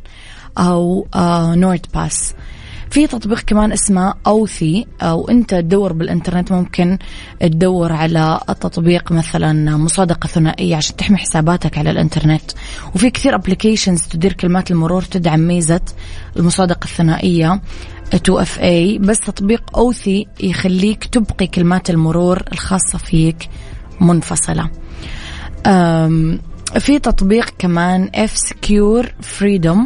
آه 0.59 1.55
NordPass 1.55 2.35
في 2.95 3.07
تطبيق 3.07 3.41
كمان 3.41 3.73
اسمه 3.73 4.15
Authy 4.27 4.87
أو 5.03 5.29
أنت 5.29 5.51
تدور 5.51 5.93
بالإنترنت 5.93 6.53
ممكن 6.53 6.99
تدور 7.41 7.93
على 7.93 8.41
التطبيق 8.49 9.13
مثلا 9.13 9.77
مصادقة 9.77 10.27
ثنائية 10.27 10.77
عشان 10.77 10.97
تحمي 10.97 11.17
حساباتك 11.17 11.79
على 11.79 11.91
الإنترنت. 11.91 12.51
وفي 12.95 13.11
كثير 13.11 13.35
applications 13.35 14.03
تدير 14.03 14.33
كلمات 14.33 14.71
المرور 14.71 15.03
تدعم 15.03 15.41
ميزة 15.41 15.81
المصادقة 16.37 16.85
الثنائية 16.85 17.61
2FA 18.15 18.99
بس 19.01 19.21
تطبيق 19.21 19.79
Authy 19.79 20.27
يخليك 20.41 21.05
تبقي 21.05 21.47
كلمات 21.47 21.91
المرور 21.91 22.43
الخاصة 22.53 22.99
فيك 22.99 23.49
منفصلة. 24.01 24.71
في 26.79 26.99
تطبيق 26.99 27.51
كمان 27.59 28.11
F 28.15 28.31
Secure 28.31 29.07
Freedom. 29.07 29.79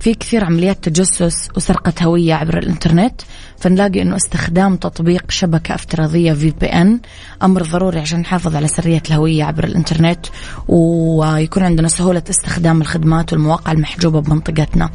في 0.00 0.14
كثير 0.14 0.44
عمليات 0.44 0.88
تجسس 0.88 1.48
وسرقة 1.56 1.92
هوية 2.04 2.34
عبر 2.34 2.58
الإنترنت. 2.58 3.20
فنلاقي 3.58 4.02
إنه 4.02 4.16
استخدام 4.16 4.76
تطبيق 4.76 5.30
شبكة 5.30 5.74
افتراضية 5.74 6.32
في 6.32 6.50
بي 6.60 6.66
ان 6.66 7.00
أمر 7.42 7.62
ضروري 7.62 8.00
عشان 8.00 8.20
نحافظ 8.20 8.56
على 8.56 8.68
سرية 8.68 9.02
الهوية 9.08 9.44
عبر 9.44 9.64
الإنترنت 9.64 10.26
ويكون 10.68 11.62
عندنا 11.62 11.88
سهولة 11.88 12.22
استخدام 12.30 12.80
الخدمات 12.80 13.32
والمواقع 13.32 13.72
المحجوبة 13.72 14.20
بمنطقتنا. 14.20 14.90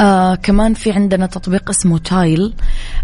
آه 0.00 0.34
كمان 0.34 0.74
في 0.74 0.92
عندنا 0.92 1.26
تطبيق 1.26 1.70
اسمه 1.70 1.98
تايل. 1.98 2.54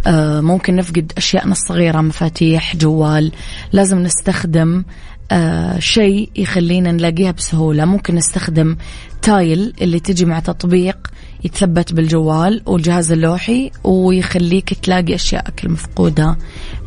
آه 0.07 0.41
ممكن 0.41 0.77
نفقد 0.77 1.13
أشياءنا 1.17 1.53
الصغيرة 1.53 2.01
مفاتيح 2.01 2.77
جوال. 2.77 3.33
لازم 3.73 3.99
نستخدم 3.99 4.85
آه 5.33 5.79
شيء 5.79 6.31
يخلينا 6.37 6.93
نلاقيها 6.93 7.31
بسهولة. 7.31 7.85
ممكن 7.85 8.15
نستخدم 8.15 8.77
Tile 9.23 9.75
اللي 9.81 10.01
تجي 10.01 10.25
مع 10.25 10.41
تطبيق 10.41 10.97
يتثبت 11.45 11.93
بالجوال 11.93 12.63
والجهاز 12.67 13.13
اللوحي 13.13 13.71
ويخليك 13.85 14.75
تلاقي 14.75 15.15
أشيائك 15.15 15.65
المفقودة 15.65 16.37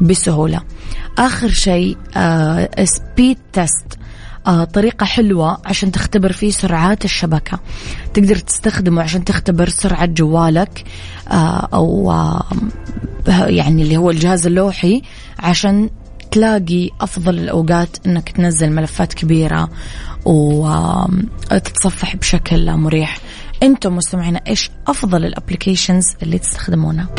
بسهولة. 0.02 0.62
آخر 1.18 1.50
شيء 1.50 1.98
آه 2.18 2.70
Speedtest 2.84 3.86
آه 4.48 4.64
طريقة 4.64 5.06
حلوة 5.06 5.58
عشان 5.66 5.92
تختبر 5.92 6.32
فيه 6.32 6.52
سرعات 6.52 7.06
الشبكة. 7.06 7.60
تقدر 8.14 8.36
تستخدمه 8.36 9.02
عشان 9.02 9.24
تختبر 9.26 9.70
سرعة 9.70 10.06
جوالك 10.06 10.84
آه 11.32 11.68
أو 11.74 12.12
آه 12.12 12.44
يعني 13.30 13.82
اللي 13.82 13.98
هو 13.98 14.10
الجهاز 14.12 14.48
اللوحي 14.48 15.02
عشان 15.40 15.90
تلاقي 16.34 16.90
أفضل 17.02 17.40
الأوقات 17.40 17.98
أنك 18.06 18.30
تنزل 18.30 18.72
ملفات 18.72 19.14
كبيرة 19.14 19.70
وتتصفح 20.26 22.16
بشكل 22.16 22.72
مريح. 22.72 23.18
أنتم 23.64 23.96
مستمعين 23.96 24.36
إيش 24.36 24.70
أفضل 24.88 25.26
الأبليكيشنز 25.26 26.06
اللي 26.24 26.40
تستخدمونها؟ 26.40 27.10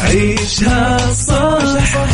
عيشها 0.00 1.12
صح 1.14 2.06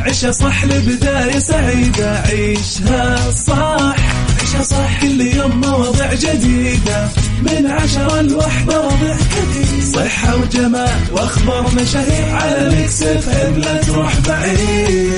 عيشها 0.00 0.30
صح 0.30 0.64
لبداية 0.64 1.38
سعيدة. 1.38 2.20
عيشها 2.20 3.30
صح. 3.30 4.09
عيشها 4.50 4.62
صح. 4.62 5.00
كل 5.00 5.20
يوم 5.20 5.60
مواضيع 5.60 6.14
جديدة. 6.14 7.08
من 7.42 7.66
عشرة 7.70 8.20
لوحدة 8.20 8.76
ربع 8.80 9.16
كثير. 9.16 9.84
صحة 9.94 10.36
وجمال 10.36 11.00
وأخبار 11.12 11.66
مشاهير 11.76 12.34
على 12.34 12.76
Mix 12.76 13.02
FM. 13.02 13.54
لا 13.58 13.76
تروح 13.76 14.12
بعيد. 14.28 15.12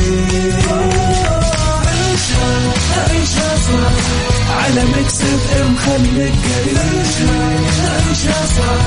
عيشها 1.86 2.72
عيشها 3.10 3.56
صح 3.56 3.92
على 4.64 4.84
Mix 4.84 5.20
FM 5.20 5.76
خليك 5.76 6.32
قريب. 6.44 6.78
عيشها 6.78 7.60
عيشها 8.08 8.46
صح 8.56 8.82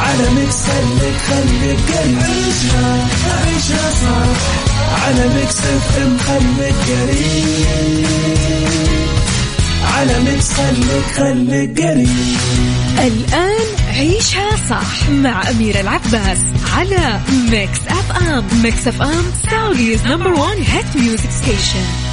على 0.00 0.30
Mix 0.30 0.56
خليك 0.66 1.16
خليك 1.28 1.80
قريب. 1.98 2.18
عيشها 2.18 3.08
عيشها 3.46 3.90
صح 4.02 4.38
على 5.04 5.28
Mix 5.28 5.58
FM 5.58 6.18
خليك 6.18 6.74
قريب. 6.88 8.04
على 9.94 10.18
Mix 10.20 10.52
خليك 10.52 11.04
خليك 11.16 11.80
قريب. 11.80 12.08
الآن 12.98 13.66
عيشها 13.88 14.50
صح 14.70 15.08
مع 15.10 15.50
أميرة 15.50 15.80
العباس 15.80 16.38
على 16.76 17.20
Mix 17.50 17.78
FM 17.88 18.44
Mix 18.62 18.88
FM 18.88 19.24
Saudi's 19.50 20.06
number 20.06 20.30
one 20.32 20.62
hit 20.62 20.96
music 20.96 21.30
station 21.30 22.03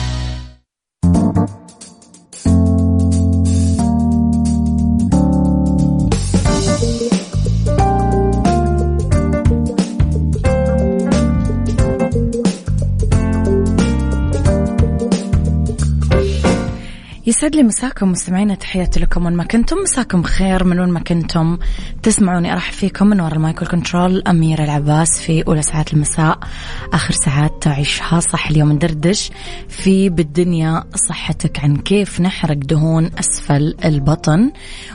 يسعد 17.42 17.56
لي 17.56 17.64
مساكم 17.64 18.12
مستمعينا 18.12 18.56
تحياتي 18.56 19.00
لكم 19.00 19.26
وين 19.26 19.34
ما 19.34 19.44
كنتم. 19.44 19.78
مساكم 19.78 20.24
خير 20.24 20.64
من 20.64 20.80
وين 20.80 20.90
ما 20.90 21.00
كنتم. 21.00 21.58
تسمعوني 22.04 22.54
أرحب 22.54 22.74
فيكم 22.74 23.08
من 23.08 23.22
وراء 23.22 23.34
ال 23.34 23.39
mic 23.39 23.57
وال 23.57 23.68
control 23.68 24.24
أميرة 24.28 24.64
العباس 24.64 25.22
في 25.22 25.48
أولى 25.48 25.62
ساعات 25.62 25.94
المساء. 25.94 26.40
آخر 26.94 27.14
ساعات 27.14 27.52
تعيشها 27.62 28.20
صح 28.20 28.50
اليوم 28.50 28.72
ندردش 28.72 29.32
في 29.70 30.10
بالدنيا 30.10 30.84
صحتك 31.10 31.60
عن 31.60 31.78
كيف 31.78 32.22
نحرق 32.22 32.58
دهون 32.58 33.12
أسفل 33.20 33.76
البطن. 33.86 34.52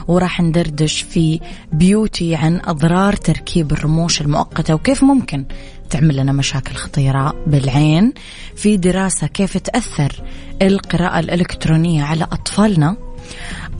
وراح 0.07 0.41
ندردش 0.41 1.01
في 1.01 1.39
beauty 1.73 2.35
عن 2.35 2.61
أضرار 2.65 3.13
تركيب 3.13 3.71
الرموش 3.71 4.21
المؤقتة 4.21 4.73
وكيف 4.73 5.03
ممكن 5.03 5.45
تعمل 5.89 6.15
لنا 6.17 6.31
مشاكل 6.31 6.75
خطيرة 6.75 7.33
بالعين. 7.47 8.13
في 8.55 8.77
دراسة 8.77 9.27
كيف 9.27 9.57
تأثر 9.57 10.23
القراءة 10.61 11.19
الإلكترونية 11.19 12.03
على 12.03 12.23
أطفالنا. 12.23 12.97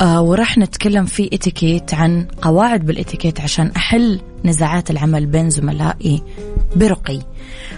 آه 0.01 0.21
وراح 0.21 0.57
نتكلم 0.57 1.05
في 1.05 1.29
إتيكيت 1.33 1.93
عن 1.93 2.27
قواعد 2.41 2.85
بالإتيكيت 2.85 3.41
عشان 3.41 3.71
أحل 3.75 4.21
نزاعات 4.45 4.91
العمل 4.91 5.25
بين 5.25 5.49
زملائي 5.49 6.23
برقي. 6.75 7.19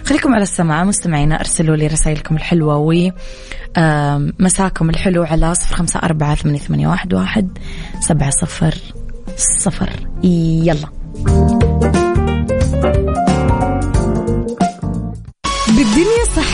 خليكم 0.04 0.34
على 0.34 0.42
السماع 0.42 0.84
مستمعينا 0.84 1.40
أرسلوا 1.40 1.76
لي 1.76 1.86
رسائلكم 1.86 2.36
الحلوة 2.36 2.76
و 2.76 3.10
مساكم 4.38 4.90
الحلو 4.90 5.22
على 5.22 5.54
صفر 5.54 5.76
خمسة 5.76 6.00
أربعة 6.02 6.34
ثمانية 6.34 6.88
واحد 6.88 7.58
سبعة 8.00 8.30
صفر 8.30 8.74
صفر. 9.36 9.90
يلا. 10.22 10.88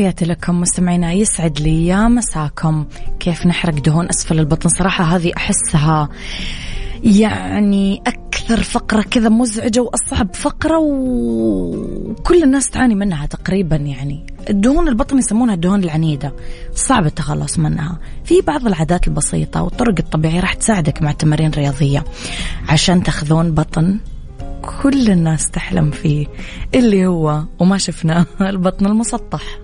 تحياتي 0.00 0.24
لكم 0.24 0.60
مستمعينا 0.60 1.12
يسعد 1.12 1.60
لي 1.60 1.86
يا 1.86 2.08
مساكم. 2.08 2.84
كيف 3.20 3.46
نحرق 3.46 3.74
دهون 3.74 4.08
أسفل 4.08 4.38
البطن؟ 4.38 4.68
صراحة 4.68 5.04
هذه 5.04 5.32
أحسها 5.36 6.08
يعني 7.04 8.02
أكثر 8.06 8.62
فقرة 8.62 9.02
كذا 9.02 9.28
مزعجة 9.28 9.80
وأصعب 9.80 10.34
فقرة 10.34 10.78
وكل 10.78 12.42
الناس 12.42 12.70
تعاني 12.70 12.94
منها 12.94 13.26
تقريبا 13.26 13.76
يعني. 13.76 14.26
الدهون 14.50 14.88
البطن 14.88 15.18
يسمونها 15.18 15.54
الدهون 15.54 15.84
العنيدة. 15.84 16.32
صعب 16.74 17.06
التخلص 17.06 17.58
منها. 17.58 17.98
في 18.24 18.40
بعض 18.40 18.66
العادات 18.66 19.08
البسيطة 19.08 19.62
والطرق 19.62 19.94
الطبيعية 19.98 20.40
راح 20.40 20.54
تساعدك 20.54 21.02
مع 21.02 21.12
تمارين 21.12 21.50
رياضية 21.50 22.04
عشان 22.68 23.02
تاخذون 23.02 23.52
بطن 23.52 23.98
كل 24.82 25.10
الناس 25.10 25.50
تحلم 25.50 25.90
فيه 25.90 26.26
اللي 26.74 27.06
هو 27.06 27.44
وما 27.58 27.78
شفناه 27.78 28.26
البطن 28.40 28.86
المسطح. 28.86 29.59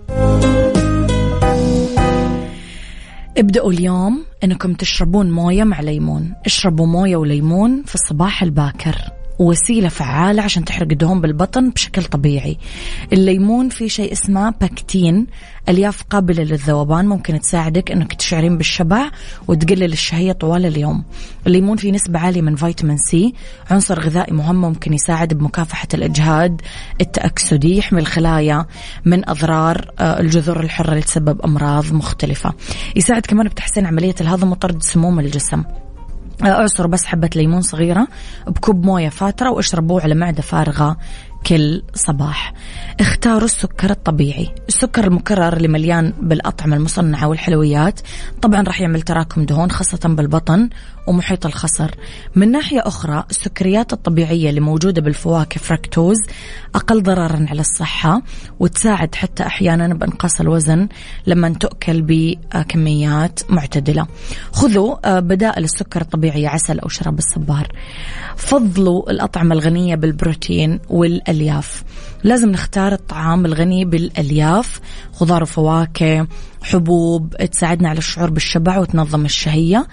ابدأوا 3.39 3.73
اليوم 3.73 4.25
إنكم 4.45 4.75
تشربون 4.75 5.31
موية 5.31 5.65
مع 5.65 5.81
ليمون. 5.81 6.33
اشربوا 6.47 6.87
موية 6.87 7.17
وليمون 7.17 7.83
في 7.87 7.95
الصباح 7.95 8.43
الباكر. 8.43 9.16
وسيلة 9.39 9.89
فعالة 9.89 10.43
عشان 10.43 10.65
تحرق 10.65 10.89
الدهون 10.91 11.21
بالبطن 11.21 11.71
بشكل 11.71 12.05
طبيعي. 12.05 12.59
الليمون 13.13 13.69
فيه 13.69 13.89
شيء 13.89 14.13
اسمه 14.13 14.51
بكتين 14.61 15.27
ألياف 15.69 16.03
قابلة 16.03 16.43
للذوبان 16.43 17.07
ممكن 17.09 17.41
تساعدك 17.41 17.91
أنك 17.91 18.15
تشعرين 18.15 18.57
بالشبع 18.57 19.11
وتقلل 19.49 19.93
الشهية 19.93 20.33
طوال 20.33 20.67
اليوم. 20.67 21.05
الليمون 21.47 21.77
فيه 21.77 21.93
نسبة 21.93 22.19
عالية 22.19 22.43
من 22.43 22.57
فيتامين 22.57 22.97
سي 22.97 23.35
عنصر 23.71 24.01
غذائي 24.01 24.35
مهم 24.35 24.61
ممكن 24.61 24.93
يساعد 24.93 25.35
بمكافحة 25.35 25.89
الإجهاد 25.95 26.63
التأكسدي 27.01 27.77
يحمي 27.77 28.01
الخلايا 28.01 28.67
من 29.05 29.29
أضرار 29.29 29.91
آه، 29.99 30.21
الجذور 30.21 30.61
الحرة 30.61 30.91
اللي 30.91 31.03
تسبب 31.03 31.43
أمراض 31.43 31.93
مختلفة. 31.93 32.53
يساعد 32.97 33.27
كمان 33.27 33.49
بتحسين 33.49 33.87
عملية 33.87 34.15
الهضم 34.21 34.53
وطرد 34.53 34.83
سموم 34.83 35.21
الجسم. 35.21 35.63
اعصروا 36.43 36.91
بس 36.91 37.05
حبة 37.05 37.31
ليمون 37.37 37.61
صغيرة 37.61 38.09
بكوب 38.47 38.85
موية 38.85 39.09
فاترة 39.09 39.51
واشربوه 39.51 40.03
على 40.03 40.15
معدة 40.15 40.43
فارغة 40.43 40.97
كل 41.47 41.83
صباح. 41.95 42.55
اختاروا 43.01 43.45
السكر 43.45 43.91
الطبيعي. 43.91 44.55
السكر 44.69 45.05
المكرر 45.05 45.57
اللي 45.57 45.69
مليان 45.69 46.13
بالأطعمة 46.21 46.77
المصنعة 46.77 47.29
والحلويات. 47.29 48.01
طبعا 48.43 48.63
راح 48.63 48.81
يعمل 48.81 49.03
تراكم 49.03 49.45
دهون 49.45 49.71
خاصة 49.71 50.09
بالبطن 50.09 50.69
ومحيط 51.07 51.47
الخصر. 51.47 51.91
من 52.37 52.53
ناحية 52.53 52.81
أخرى 52.85 53.25
السكريات 53.31 53.93
الطبيعية 53.93 54.51
اللي 54.51 54.61
موجودة 54.61 55.03
بالفواكه 55.03 55.61
فركتوز 55.61 56.17
أقل 56.75 57.03
ضررا 57.03 57.47
على 57.51 57.61
الصحة 57.61 58.23
وتساعد 58.61 59.15
حتى 59.15 59.43
أحيانا 59.43 59.95
بإنقاص 59.95 60.41
الوزن 60.41 60.89
لما 61.27 61.49
تؤكل 61.49 62.03
بكميات 62.03 63.41
معتدلة. 63.49 64.07
خذوا 64.53 65.21
بدائل 65.21 65.65
السكر 65.65 66.01
الطبيعي 66.01 66.47
عسل 66.47 66.79
أو 66.79 66.89
شراب 66.89 67.19
الصبار. 67.19 67.69
فضلوا 68.37 69.11
الأطعمة 69.11 69.55
الغنية 69.55 69.95
بالبروتين 69.95 70.81
والألياف 70.89 71.36
لازم 72.25 72.51
نختار 72.51 72.93
الطعام 72.93 73.47
الغني 73.47 73.85
بالألياف. 73.85 74.81
خضار 75.13 75.43
وفواكه 75.43 76.27
حبوب 76.63 77.37
تساعدنا 77.37 77.89
على 77.89 77.99
الشعور 77.99 78.31
بالشبع 78.31 78.79
وتنظم 78.79 79.25
الشهية. 79.25 79.87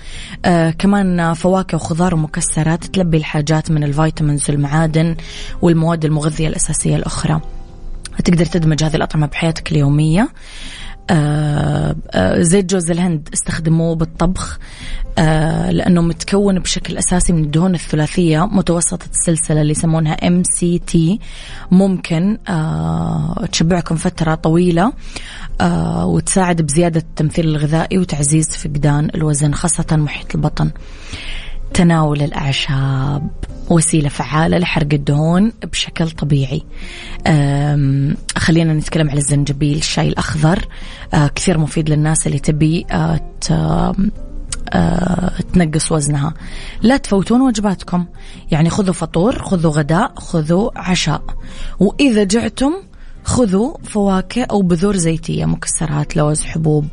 آه 0.46 0.70
كمان 0.72 1.34
فواكه 1.34 1.76
وخضار 1.76 2.16
ومكسرات 2.16 2.86
تلبي 2.86 3.18
الحاجات 3.18 3.72
من 3.72 3.84
الفيتامينز 3.84 4.50
والمعادن 4.50 5.16
والمواد 5.62 6.06
المغذية 6.06 6.48
الأساسية 6.48 6.96
الأخرى. 6.96 7.42
تقدر 8.26 8.46
تدمج 8.46 8.84
هذه 8.84 8.96
الأطعمة 8.96 9.28
بحياتك 9.28 9.72
اليومية. 9.72 10.22
آه 10.22 10.28
آه 11.10 11.96
زيت 12.42 12.66
جوز 12.66 12.92
الهند 12.92 13.30
استخدموه 13.34 13.96
بالطبخ 13.96 14.60
آه 15.18 15.72
لأنه 15.72 16.02
متكون 16.02 16.60
بشكل 16.60 16.98
أساسي 16.98 17.34
من 17.34 17.44
الدهون 17.44 17.76
الثلاثية 17.76 18.46
متوسطة 18.46 19.06
السلسلة 19.12 19.62
اللي 19.62 19.72
يسمونها 19.72 20.16
MCT 20.16 20.98
ممكن 21.72 22.38
آه 22.50 23.46
تشبعكم 23.52 23.96
فترة 23.96 24.36
طويلة 24.36 24.94
آه 25.62 26.06
وتساعد 26.06 26.62
بزيادة 26.62 27.00
التمثيل 27.00 27.48
الغذائي 27.48 27.98
وتعزيز 27.98 28.50
فقدان 28.50 29.10
الوزن 29.16 29.54
خاصة 29.54 29.86
محيط 29.92 30.36
البطن. 30.36 30.72
تناول 31.74 32.22
الأعشاب 32.22 33.30
وسيلة 33.70 34.10
فعالة 34.10 34.58
لحرق 34.58 34.94
الدهون 34.94 35.52
بشكل 35.72 36.10
طبيعي. 36.12 36.64
خلينا 38.38 38.74
نتكلم 38.74 39.10
على 39.10 39.20
الزنجبيل 39.20 39.78
الشاي 39.78 40.08
الأخضر. 40.08 40.68
آه 41.14 41.28
كثير 41.28 41.58
مفيد 41.58 41.90
للناس 41.90 42.28
اللي 42.28 42.40
تبي 42.40 42.86
آه 42.92 43.20
آه 43.52 43.96
تنقص 45.54 45.92
وزنها. 45.92 46.34
لا 46.82 46.98
تفوتون 46.98 47.42
وجباتكم. 47.42 48.06
يعني 48.52 48.70
خذوا 48.70 48.94
فطور 48.94 49.40
خذوا 49.40 49.72
غداء 49.72 50.14
خذوا 50.16 50.70
عشاء. 50.76 51.24
وإذا 51.80 52.24
جعتم 52.24 52.74
خذوا 53.24 53.78
فواكه 53.84 54.44
أو 54.44 54.62
بذور 54.62 54.96
زيتية 54.96 55.46
مكسرات 55.46 56.16
لوز 56.18 56.44
حبوب. 56.44 56.88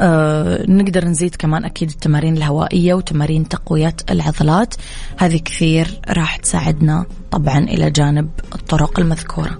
آه 0.00 0.64
نقدر 0.68 1.04
نزيد 1.04 1.34
كمان 1.34 1.64
أكيد 1.64 1.90
التمارين 1.90 2.36
الهوائية 2.36 2.94
وتمارين 2.94 3.48
تقوية 3.48 3.96
العضلات. 4.10 4.74
هذه 5.18 5.36
كثير 5.36 6.00
راح 6.10 6.36
تساعدنا 6.36 7.06
طبعا 7.30 7.58
إلى 7.58 7.90
جانب 7.90 8.28
الطرق 8.54 9.00
المذكورة. 9.00 9.58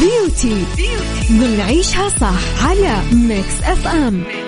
beauty 0.00 0.64
ضمن 1.58 1.77
عيشها 1.77 2.08
صح 2.08 2.66
على 2.66 2.96
Mix 3.12 3.62
FM 3.62 4.14
Mix 4.14 4.43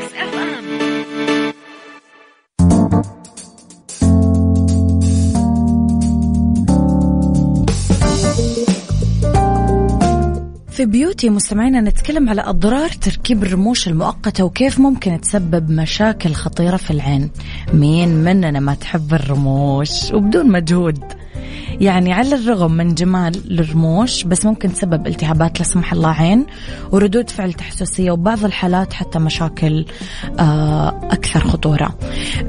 في 10.77 10.87
beauty 10.87 11.31
مستمعينا 11.31 11.81
نتكلم 11.81 12.29
على 12.29 12.43
أضرار 12.43 12.89
تركيب 12.89 13.43
الرموش 13.43 13.89
المؤقتة 13.89 14.45
وكيف 14.45 14.81
ممكن 14.81 15.21
تسبب 15.21 15.71
مشاكل 15.71 16.33
خطيرة 16.33 16.77
في 16.77 16.91
العين. 16.91 17.31
مين 17.73 18.09
مننا 18.09 18.61
ما 18.61 18.75
تحب 18.75 19.15
الرموش 19.15 20.13
وبدون 20.13 20.51
مجهود؟ 20.51 21.05
يعني 21.81 22.13
على 22.13 22.35
الرغم 22.35 22.73
من 22.73 22.95
جمال 22.95 23.61
الرموش 23.61 24.25
بس 24.25 24.47
ممكن 24.47 24.73
تسبب 24.73 25.07
التهابات 25.07 25.59
لا 25.59 25.65
سمح 25.65 25.93
الله 25.93 26.11
عين 26.11 26.47
وردود 26.93 27.31
فعل 27.31 27.53
تحسسية 27.53 28.11
وبعض 28.11 28.45
الحالات 28.45 28.93
حتى 28.93 29.19
مشاكل 29.19 29.85
آه، 30.39 30.89
أكثر 30.89 31.41
خطورة. 31.41 31.99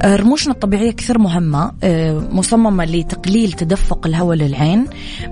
آه، 0.01 0.15
رموشنا 0.15 0.53
الطبيعية 0.53 0.91
كثير 0.91 1.19
مهمة 1.19 1.71
آه، 1.83 2.19
مصممة 2.31 2.85
لتقليل 2.85 3.51
تدفق 3.51 4.07
الهواء 4.07 4.37
للعين، 4.37 4.85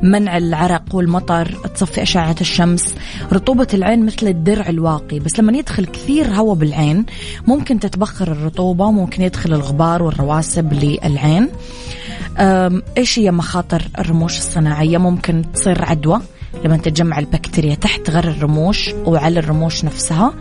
منع 0.04 0.38
العرق 0.38 0.84
والمطر، 0.96 1.48
تصفي 1.76 2.02
أشعة 2.02 2.36
الشمس، 2.42 2.94
رطوبة 3.34 3.68
العين 3.74 4.06
مثل 4.06 4.28
الدرع 4.28 4.70
الواقي، 4.70 5.20
بس 5.20 5.40
لما 5.40 5.58
يدخل 5.58 5.86
كثير 5.86 6.28
هواء 6.28 6.56
بالعين 6.56 7.06
ممكن 7.48 7.80
تتبخر 7.80 8.32
الرطوبة، 8.32 8.92
ممكن 8.92 9.24
يدخل 9.24 9.54
الغبار 9.54 10.04
والرواسب 10.04 10.74
للعين. 10.74 11.50
إيش 12.98 13.20
هي 13.20 13.32
مخاطر 13.32 13.82
الرموش 14.00 14.38
الصناعية؟ 14.38 14.98
ممكن 14.98 15.44
تصير 15.54 15.86
عدوى 15.86 16.22
لما 16.64 16.78
تتجمع 16.78 17.20
البكتيريا 17.20 17.76
تحت 17.76 18.10
غر 18.10 18.28
الرموش 18.28 18.90
وعلى 19.06 19.40
الرموش 19.40 19.86
نفسها 19.86 20.34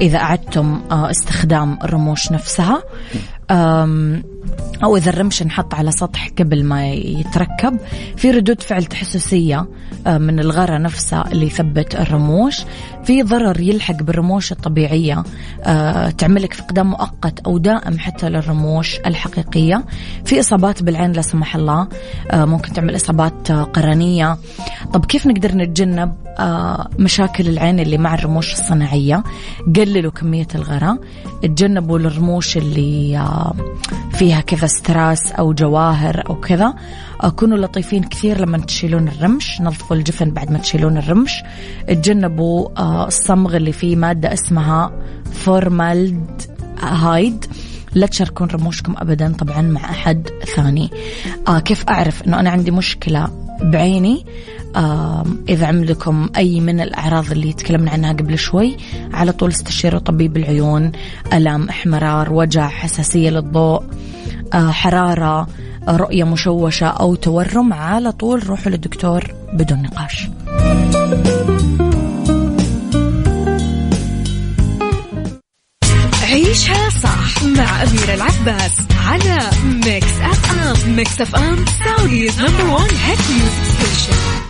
إذا 0.00 0.18
أعدتم 0.18 0.80
آه، 0.90 1.10
استخدام 1.10 1.78
الرموش 1.84 2.32
نفسها. 2.32 2.82
أو 4.84 4.96
إذا 4.96 5.10
الرمش 5.10 5.42
انحط 5.42 5.74
على 5.74 5.92
سطح 5.92 6.28
قبل 6.38 6.64
ما 6.64 6.88
يتركب. 6.88 7.78
في 8.16 8.30
ردود 8.30 8.62
فعل 8.62 8.84
تحسسية 8.84 9.66
آه، 10.06 10.18
من 10.18 10.40
الغرة 10.40 10.78
نفسها 10.78 11.24
اللي 11.32 11.46
يثبت 11.46 11.94
الرموش. 11.94 12.60
في 13.04 13.22
ضرر 13.22 13.60
يلحق 13.60 14.02
بالرموش 14.02 14.52
الطبيعية. 14.52 15.24
آه، 15.62 16.10
تعملك 16.10 16.54
فقدان 16.54 16.86
مؤقت 16.86 17.40
أو 17.40 17.58
دائم 17.58 17.98
حتى 17.98 18.28
للرموش 18.28 18.98
الحقيقية. 19.06 19.84
في 20.24 20.40
إصابات 20.40 20.82
بالعين 20.82 21.12
لا 21.12 21.22
سمح 21.22 21.56
الله. 21.56 21.88
آه، 22.30 22.44
ممكن 22.44 22.72
تعمل 22.72 22.96
إصابات 22.96 23.52
قرنية. 23.52 24.38
طب 24.92 25.04
كيف 25.04 25.26
نقدر 25.26 25.54
نتجنب 25.54 26.14
مشاكل 26.98 27.48
العين 27.48 27.80
اللي 27.80 27.98
مع 27.98 28.14
الرموش 28.14 28.52
الصناعية؟ 28.52 29.22
قللوا 29.76 30.12
كمية 30.12 30.46
الغرة 30.54 30.98
تجنبوا 31.42 31.98
الرموش 31.98 32.56
اللي 32.56 33.24
فيها 34.12 34.40
كذا 34.40 34.66
ستراس 34.66 35.32
أو 35.32 35.52
جواهر 35.52 36.24
أو 36.28 36.40
كذا. 36.40 36.74
كونوا 37.28 37.58
لطيفين 37.58 38.02
كثير 38.02 38.40
لما 38.40 38.58
تشيلون 38.58 39.08
الرمش 39.08 39.60
نظفوا 39.60 39.96
الجفن 39.96 40.30
بعد 40.30 40.50
ما 40.50 40.58
تشيلون 40.58 40.98
الرمش. 40.98 41.42
تجنبوا 41.88 42.68
آه، 42.78 43.06
الصمغ 43.06 43.56
اللي 43.56 43.72
فيه 43.72 43.96
مادة 43.96 44.32
اسمها 44.32 44.92
فورمالد 45.32 46.42
هايد. 46.80 47.46
لا 47.94 48.06
تشاركون 48.06 48.48
رموشكم 48.48 48.94
ابدا 48.96 49.32
طبعا 49.32 49.62
مع 49.62 49.90
أحد 49.90 50.28
ثاني. 50.56 50.90
آه 51.48 51.58
كيف 51.58 51.84
أعرف 51.88 52.22
إنه 52.22 52.40
أنا 52.40 52.50
عندي 52.50 52.70
مشكلة 52.70 53.28
بعيني؟ 53.62 54.26
آه 54.76 55.24
إذا 55.48 55.66
عندكم 55.66 56.28
أي 56.36 56.60
من 56.60 56.80
الأعراض 56.80 57.30
اللي 57.30 57.52
تكلمنا 57.52 57.90
عنها 57.90 58.12
قبل 58.12 58.38
شوي 58.38 58.76
على 59.12 59.32
طول 59.32 59.50
استشيروا 59.50 60.00
طبيب 60.00 60.36
العيون 60.36 60.92
ألم 61.32 61.68
إحمرار 61.68 62.32
وجع 62.32 62.68
حساسية 62.68 63.30
للضوء 63.30 63.82
حرارة 64.54 65.46
رؤية 65.88 66.24
مشوشة 66.24 66.86
أو 66.86 67.14
تورم 67.14 67.72
على 67.72 68.12
طول 68.12 68.46
روحوا 68.46 68.72
للدكتور 68.72 69.34
بدون 69.52 69.82
نقاش. 69.82 70.28
عيشها 76.22 76.90
صح 76.90 77.42
مع 77.42 77.82
أميرة 77.82 78.14
العباس 78.14 78.72
على 79.06 79.50
Mix 79.84 80.20
FM 80.20 80.96
Mix 80.96 81.20
FM 81.20 81.64
Saudi's 81.84 82.40
number 82.40 82.74
one 82.74 82.90
hit 83.04 83.18
music 83.30 83.64
station 83.64 84.49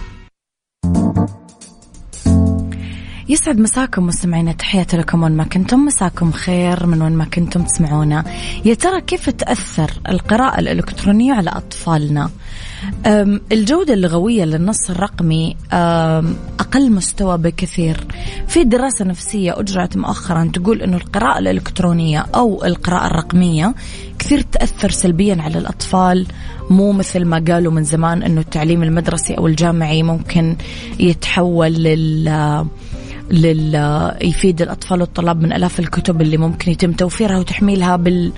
يسعد 3.30 3.58
مساكم 3.58 4.06
مستمعينا 4.06 4.52
تحياتي 4.52 4.96
لكم 4.96 5.22
وين 5.22 5.32
ما 5.32 5.44
كنتم. 5.44 5.84
مساكم 5.84 6.32
خير 6.32 6.86
من 6.86 7.02
وين 7.02 7.12
ما 7.12 7.24
كنتم 7.24 7.62
تسمعونا. 7.62 8.24
يا 8.64 8.74
ترى 8.74 9.00
كيف 9.00 9.30
تأثر 9.30 9.90
القراءة 10.08 10.60
الإلكترونية 10.60 11.32
على 11.32 11.50
أطفالنا؟ 11.50 12.30
الجودة 13.52 13.94
اللغوية 13.94 14.44
للنص 14.44 14.90
الرقمي 14.90 15.56
أقل 16.60 16.92
مستوى 16.92 17.38
بكثير. 17.38 18.06
في 18.48 18.64
دراسة 18.64 19.04
نفسية 19.04 19.60
أجرت 19.60 19.96
مؤخرا 19.96 20.50
تقول 20.54 20.82
أنه 20.82 20.96
القراءة 20.96 21.38
الإلكترونية 21.38 22.26
أو 22.34 22.64
القراءة 22.64 23.06
الرقمية 23.06 23.74
كثير 24.18 24.40
تأثر 24.40 24.90
سلبيا 24.90 25.42
على 25.42 25.58
الأطفال. 25.58 26.26
مو 26.70 26.92
مثل 26.92 27.24
ما 27.24 27.44
قالوا 27.48 27.72
من 27.72 27.84
زمان 27.84 28.22
أنه 28.22 28.40
التعليم 28.40 28.82
المدرسي 28.82 29.34
أو 29.34 29.46
الجامعي 29.46 30.02
ممكن 30.02 30.56
يتحول 31.00 31.72
لل 31.72 32.66
يفيد 34.22 34.62
الأطفال 34.62 35.00
والطلاب 35.00 35.42
من 35.42 35.52
ألاف 35.52 35.80
الكتب 35.80 36.20
اللي 36.20 36.36
ممكن 36.36 36.70
يتم 36.70 36.92
توفيرها 36.92 37.38
وتحميلها 37.38 37.96
بال 37.96 38.32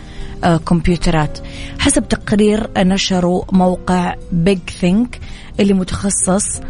آه، 0.44 0.56
كمبيوترات 0.56 1.38
حسب 1.78 2.08
تقرير 2.08 2.68
نشره 2.78 3.44
موقع 3.52 4.14
بيج 4.32 4.58
ثينك 4.80 5.20
اللي 5.60 5.74
متخصص 5.74 6.60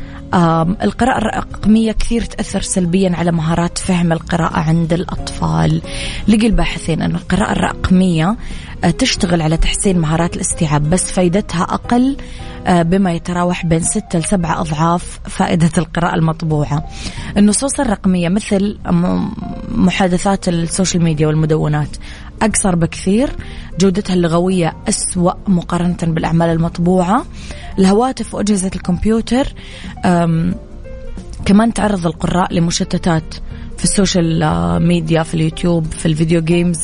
القراءة 0.83 1.18
الرقمية 1.18 1.92
كثير 1.92 2.25
تأثر 2.25 2.61
سلبيا 2.61 3.12
على 3.16 3.33
مهارات 3.33 3.79
فهم 3.79 4.12
القراءة 4.12 4.59
عند 4.59 4.92
الأطفال. 4.92 5.83
لقي 6.29 6.47
الباحثين 6.47 7.03
أن 7.03 7.14
القراءة 7.14 7.53
الرقمية 7.53 8.37
آه، 8.85 8.90
تشتغل 8.90 9.42
على 9.42 9.57
تحسين 9.57 9.99
مهارات 9.99 10.37
الاستيعاب 10.37 10.90
بس 10.90 11.12
فائدتها 11.12 11.62
أقل 11.62 12.16
آه، 12.66 12.83
بما 12.83 13.12
يتراوح 13.12 13.66
بين 13.66 13.81
ستة 13.81 14.18
لسبعة 14.18 14.61
أضعاف 14.61 15.21
فائدة 15.25 15.71
القراءة 15.79 16.14
المطبوعة. 16.14 16.85
النصوص 17.37 17.81
الرقمية 17.81 18.29
مثل 18.29 18.79
محادثات 19.68 20.49
السوشيال 20.49 21.03
ميديا 21.03 21.27
والمدونات. 21.27 21.97
أقصر 22.42 22.76
بكثير. 22.76 23.31
جودتها 23.81 24.14
اللغوية 24.14 24.76
أسوأ 24.88 25.33
مقارنة 25.46 25.96
بالأعمال 26.02 26.50
المطبوعة. 26.50 27.24
الهواتف 27.78 28.35
وأجهزة 28.35 28.70
الكمبيوتر 28.76 29.52
كمان 31.44 31.72
تعرض 31.74 32.07
القراء 32.07 32.55
لمشتتات 32.55 33.35
في 33.78 33.85
ال 33.85 33.93
social 33.93 34.42
media 34.83 35.22
في 35.22 35.35
اليوتيوب 35.35 35.87
في 35.87 36.07
ال 36.07 36.12
video 36.12 36.40
games. 36.40 36.78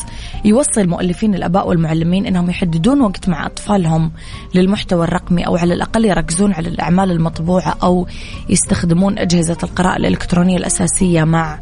يوصي 0.45 0.81
المؤلفين 0.81 1.35
الأباء 1.35 1.69
والمعلمين 1.69 2.27
إنهم 2.27 2.51
يحددون 2.51 3.01
وقت 3.01 3.29
مع 3.29 3.47
أطفالهم 3.47 4.13
للمحتوى 4.55 5.05
الرقمي 5.05 5.47
أو 5.47 5.57
على 5.57 5.75
الأقل 5.75 6.05
يركزون 6.05 6.53
على 6.53 6.69
الأعمال 6.69 7.11
المطبوعة 7.11 7.77
أو 7.83 8.07
يستخدمون 8.49 9.19
أجهزة 9.19 9.57
القراءة 9.63 9.97
الإلكترونية 9.97 10.57
الأساسية 10.57 11.25
مع 11.25 11.55
آه، 11.55 11.59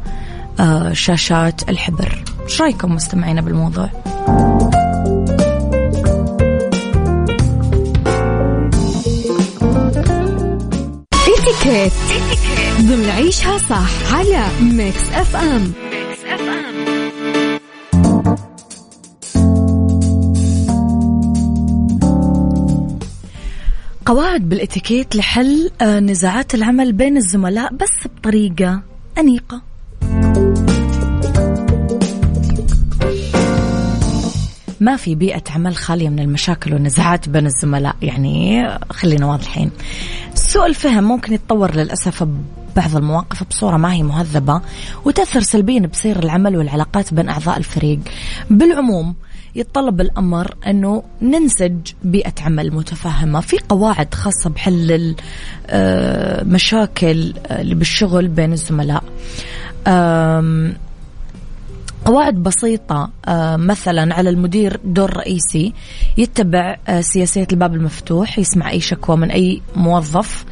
شاشات 0.93 1.69
الحبر. 1.69 2.23
إيش 2.43 2.61
رأيكم 2.61 2.95
مستمعينا 2.95 3.41
بالموضوع؟ 3.41 3.89
اتيكيت 11.13 11.93
ضمن 12.81 13.09
عيشها 13.09 13.57
صح 13.57 14.13
على 14.13 14.45
Mix 14.61 15.09
FM 15.13 15.73
قواعد 24.05 24.49
بالإتيكيت 24.49 25.15
لحل 25.15 25.71
آه، 25.81 25.99
نزاعات 25.99 26.55
العمل 26.55 26.93
بين 26.93 27.17
الزملاء 27.17 27.73
بس 27.73 28.07
بطريقة 28.17 28.81
أنيقة 29.17 29.61
ما 34.79 34.95
في 34.95 35.15
بيئة 35.15 35.43
عمل 35.49 35.75
خالية 35.75 36.09
من 36.09 36.19
المشاكل 36.19 36.73
والنزاعات 36.73 37.29
بين 37.29 37.45
الزملاء. 37.45 37.95
يعني 38.01 38.67
خلينا 38.89 39.25
واضحين. 39.25 39.71
سوء 40.33 40.65
الفهم 40.65 41.03
ممكن 41.03 41.33
يتطور 41.33 41.75
للأسف 41.75 42.27
بعض 42.75 42.95
المواقف 42.95 43.43
بصورة 43.43 43.77
ما 43.77 43.93
هي 43.93 44.03
مهذبة 44.03 44.61
وتأثر 45.05 45.39
سلبيا 45.41 45.79
بسير 45.79 46.19
العمل 46.19 46.57
والعلاقات 46.57 47.13
بين 47.13 47.29
أعضاء 47.29 47.57
الفريق. 47.57 47.99
بالعموم 48.49 49.15
يتطلب 49.55 50.01
الأمر 50.01 50.55
أنه 50.67 51.03
ننسج 51.21 51.77
بيئة 52.03 52.33
عمل 52.41 52.73
متفاهمة. 52.73 53.39
في 53.39 53.57
قواعد 53.69 54.13
خاصة 54.13 54.49
بحل 54.49 55.15
المشاكل 55.69 57.33
آه، 57.47 57.61
اللي 57.61 57.75
بالشغل 57.75 58.27
بين 58.27 58.53
الزملاء. 58.53 59.03
قواعد 62.07 62.35
بسيطة 62.35 63.09
آه، 63.25 63.55
مثلا 63.55 64.15
على 64.15 64.29
المدير 64.29 64.79
دور 64.83 65.17
رئيسي 65.17 65.73
يتبع 66.17 66.77
آه، 66.87 67.01
سياسية 67.01 67.47
الباب 67.51 67.75
المفتوح 67.75 68.39
يسمع 68.39 68.69
أي 68.69 68.79
شكوى 68.79 69.17
من 69.17 69.31
أي 69.31 69.61
موظف 69.75 70.45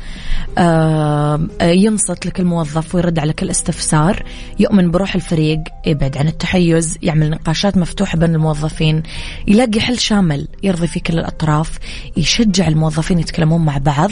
آه، 0.57 1.47
ينصت 1.61 2.25
لكل 2.25 2.45
موظف 2.45 2.95
ويرد 2.95 3.19
على 3.19 3.33
كل 3.33 3.49
استفسار 3.49 4.23
يؤمن 4.59 4.91
بروح 4.91 5.15
الفريق 5.15 5.59
يبعد 5.85 6.17
عن 6.17 6.27
التحيز 6.27 6.97
يعمل 7.01 7.29
نقاشات 7.29 7.77
مفتوحة 7.77 8.17
بين 8.17 8.35
الموظفين 8.35 9.03
يلاقي 9.47 9.81
حل 9.81 9.99
شامل 9.99 10.47
يرضي 10.63 10.87
فيه 10.87 11.01
كل 11.01 11.19
الأطراف 11.19 11.79
يشجع 12.17 12.67
الموظفين 12.67 13.19
يتكلمون 13.19 13.65
مع 13.65 13.77
بعض 13.77 14.11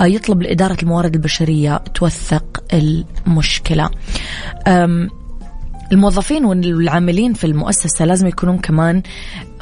يطلب 0.00 0.42
لإدارة 0.42 0.76
الموارد 0.82 1.14
البشرية 1.14 1.76
توثق 1.76 2.62
المشكلة. 2.72 3.90
الموظفين 5.92 6.44
والعاملين 6.44 7.32
في 7.32 7.44
المؤسسة 7.44 8.04
لازم 8.04 8.26
يكونون 8.26 8.58
كمان 8.58 9.02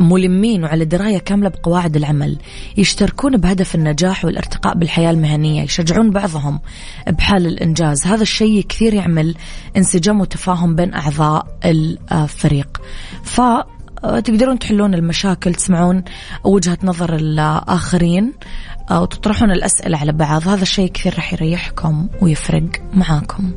ملمين 0.00 0.64
وعلى 0.64 0.84
دراية 0.84 1.18
كاملة 1.18 1.48
بقواعد 1.48 1.96
العمل 1.96 2.38
يشتركون 2.76 3.36
بهدف 3.36 3.74
النجاح 3.74 4.24
والارتقاء 4.24 4.74
بالحياة 4.74 5.10
المهنية 5.10 5.62
يشجعون 5.62 6.10
بعضهم 6.10 6.60
بحال 7.08 7.46
الإنجاز. 7.46 8.06
هذا 8.06 8.22
الشيء 8.22 8.64
كثير 8.68 8.94
يعمل 8.94 9.34
انسجام 9.76 10.20
وتفاهم 10.20 10.74
بين 10.74 10.94
أعضاء 10.94 11.46
الفريق. 12.12 12.80
ف 13.22 13.40
تقدرون 14.02 14.58
تحلون 14.58 14.94
المشاكل 14.94 15.54
تسمعون 15.54 16.04
وجهة 16.44 16.78
نظر 16.82 17.14
الآخرين 17.14 18.32
وتطرحون 18.90 19.50
الأسئلة 19.50 19.98
على 19.98 20.12
بعض. 20.12 20.48
هذا 20.48 20.62
الشيء 20.62 20.92
كثير 20.92 21.14
راح 21.14 21.32
يريحكم 21.32 22.08
ويفرق 22.22 22.68
معاكم. 22.94 23.50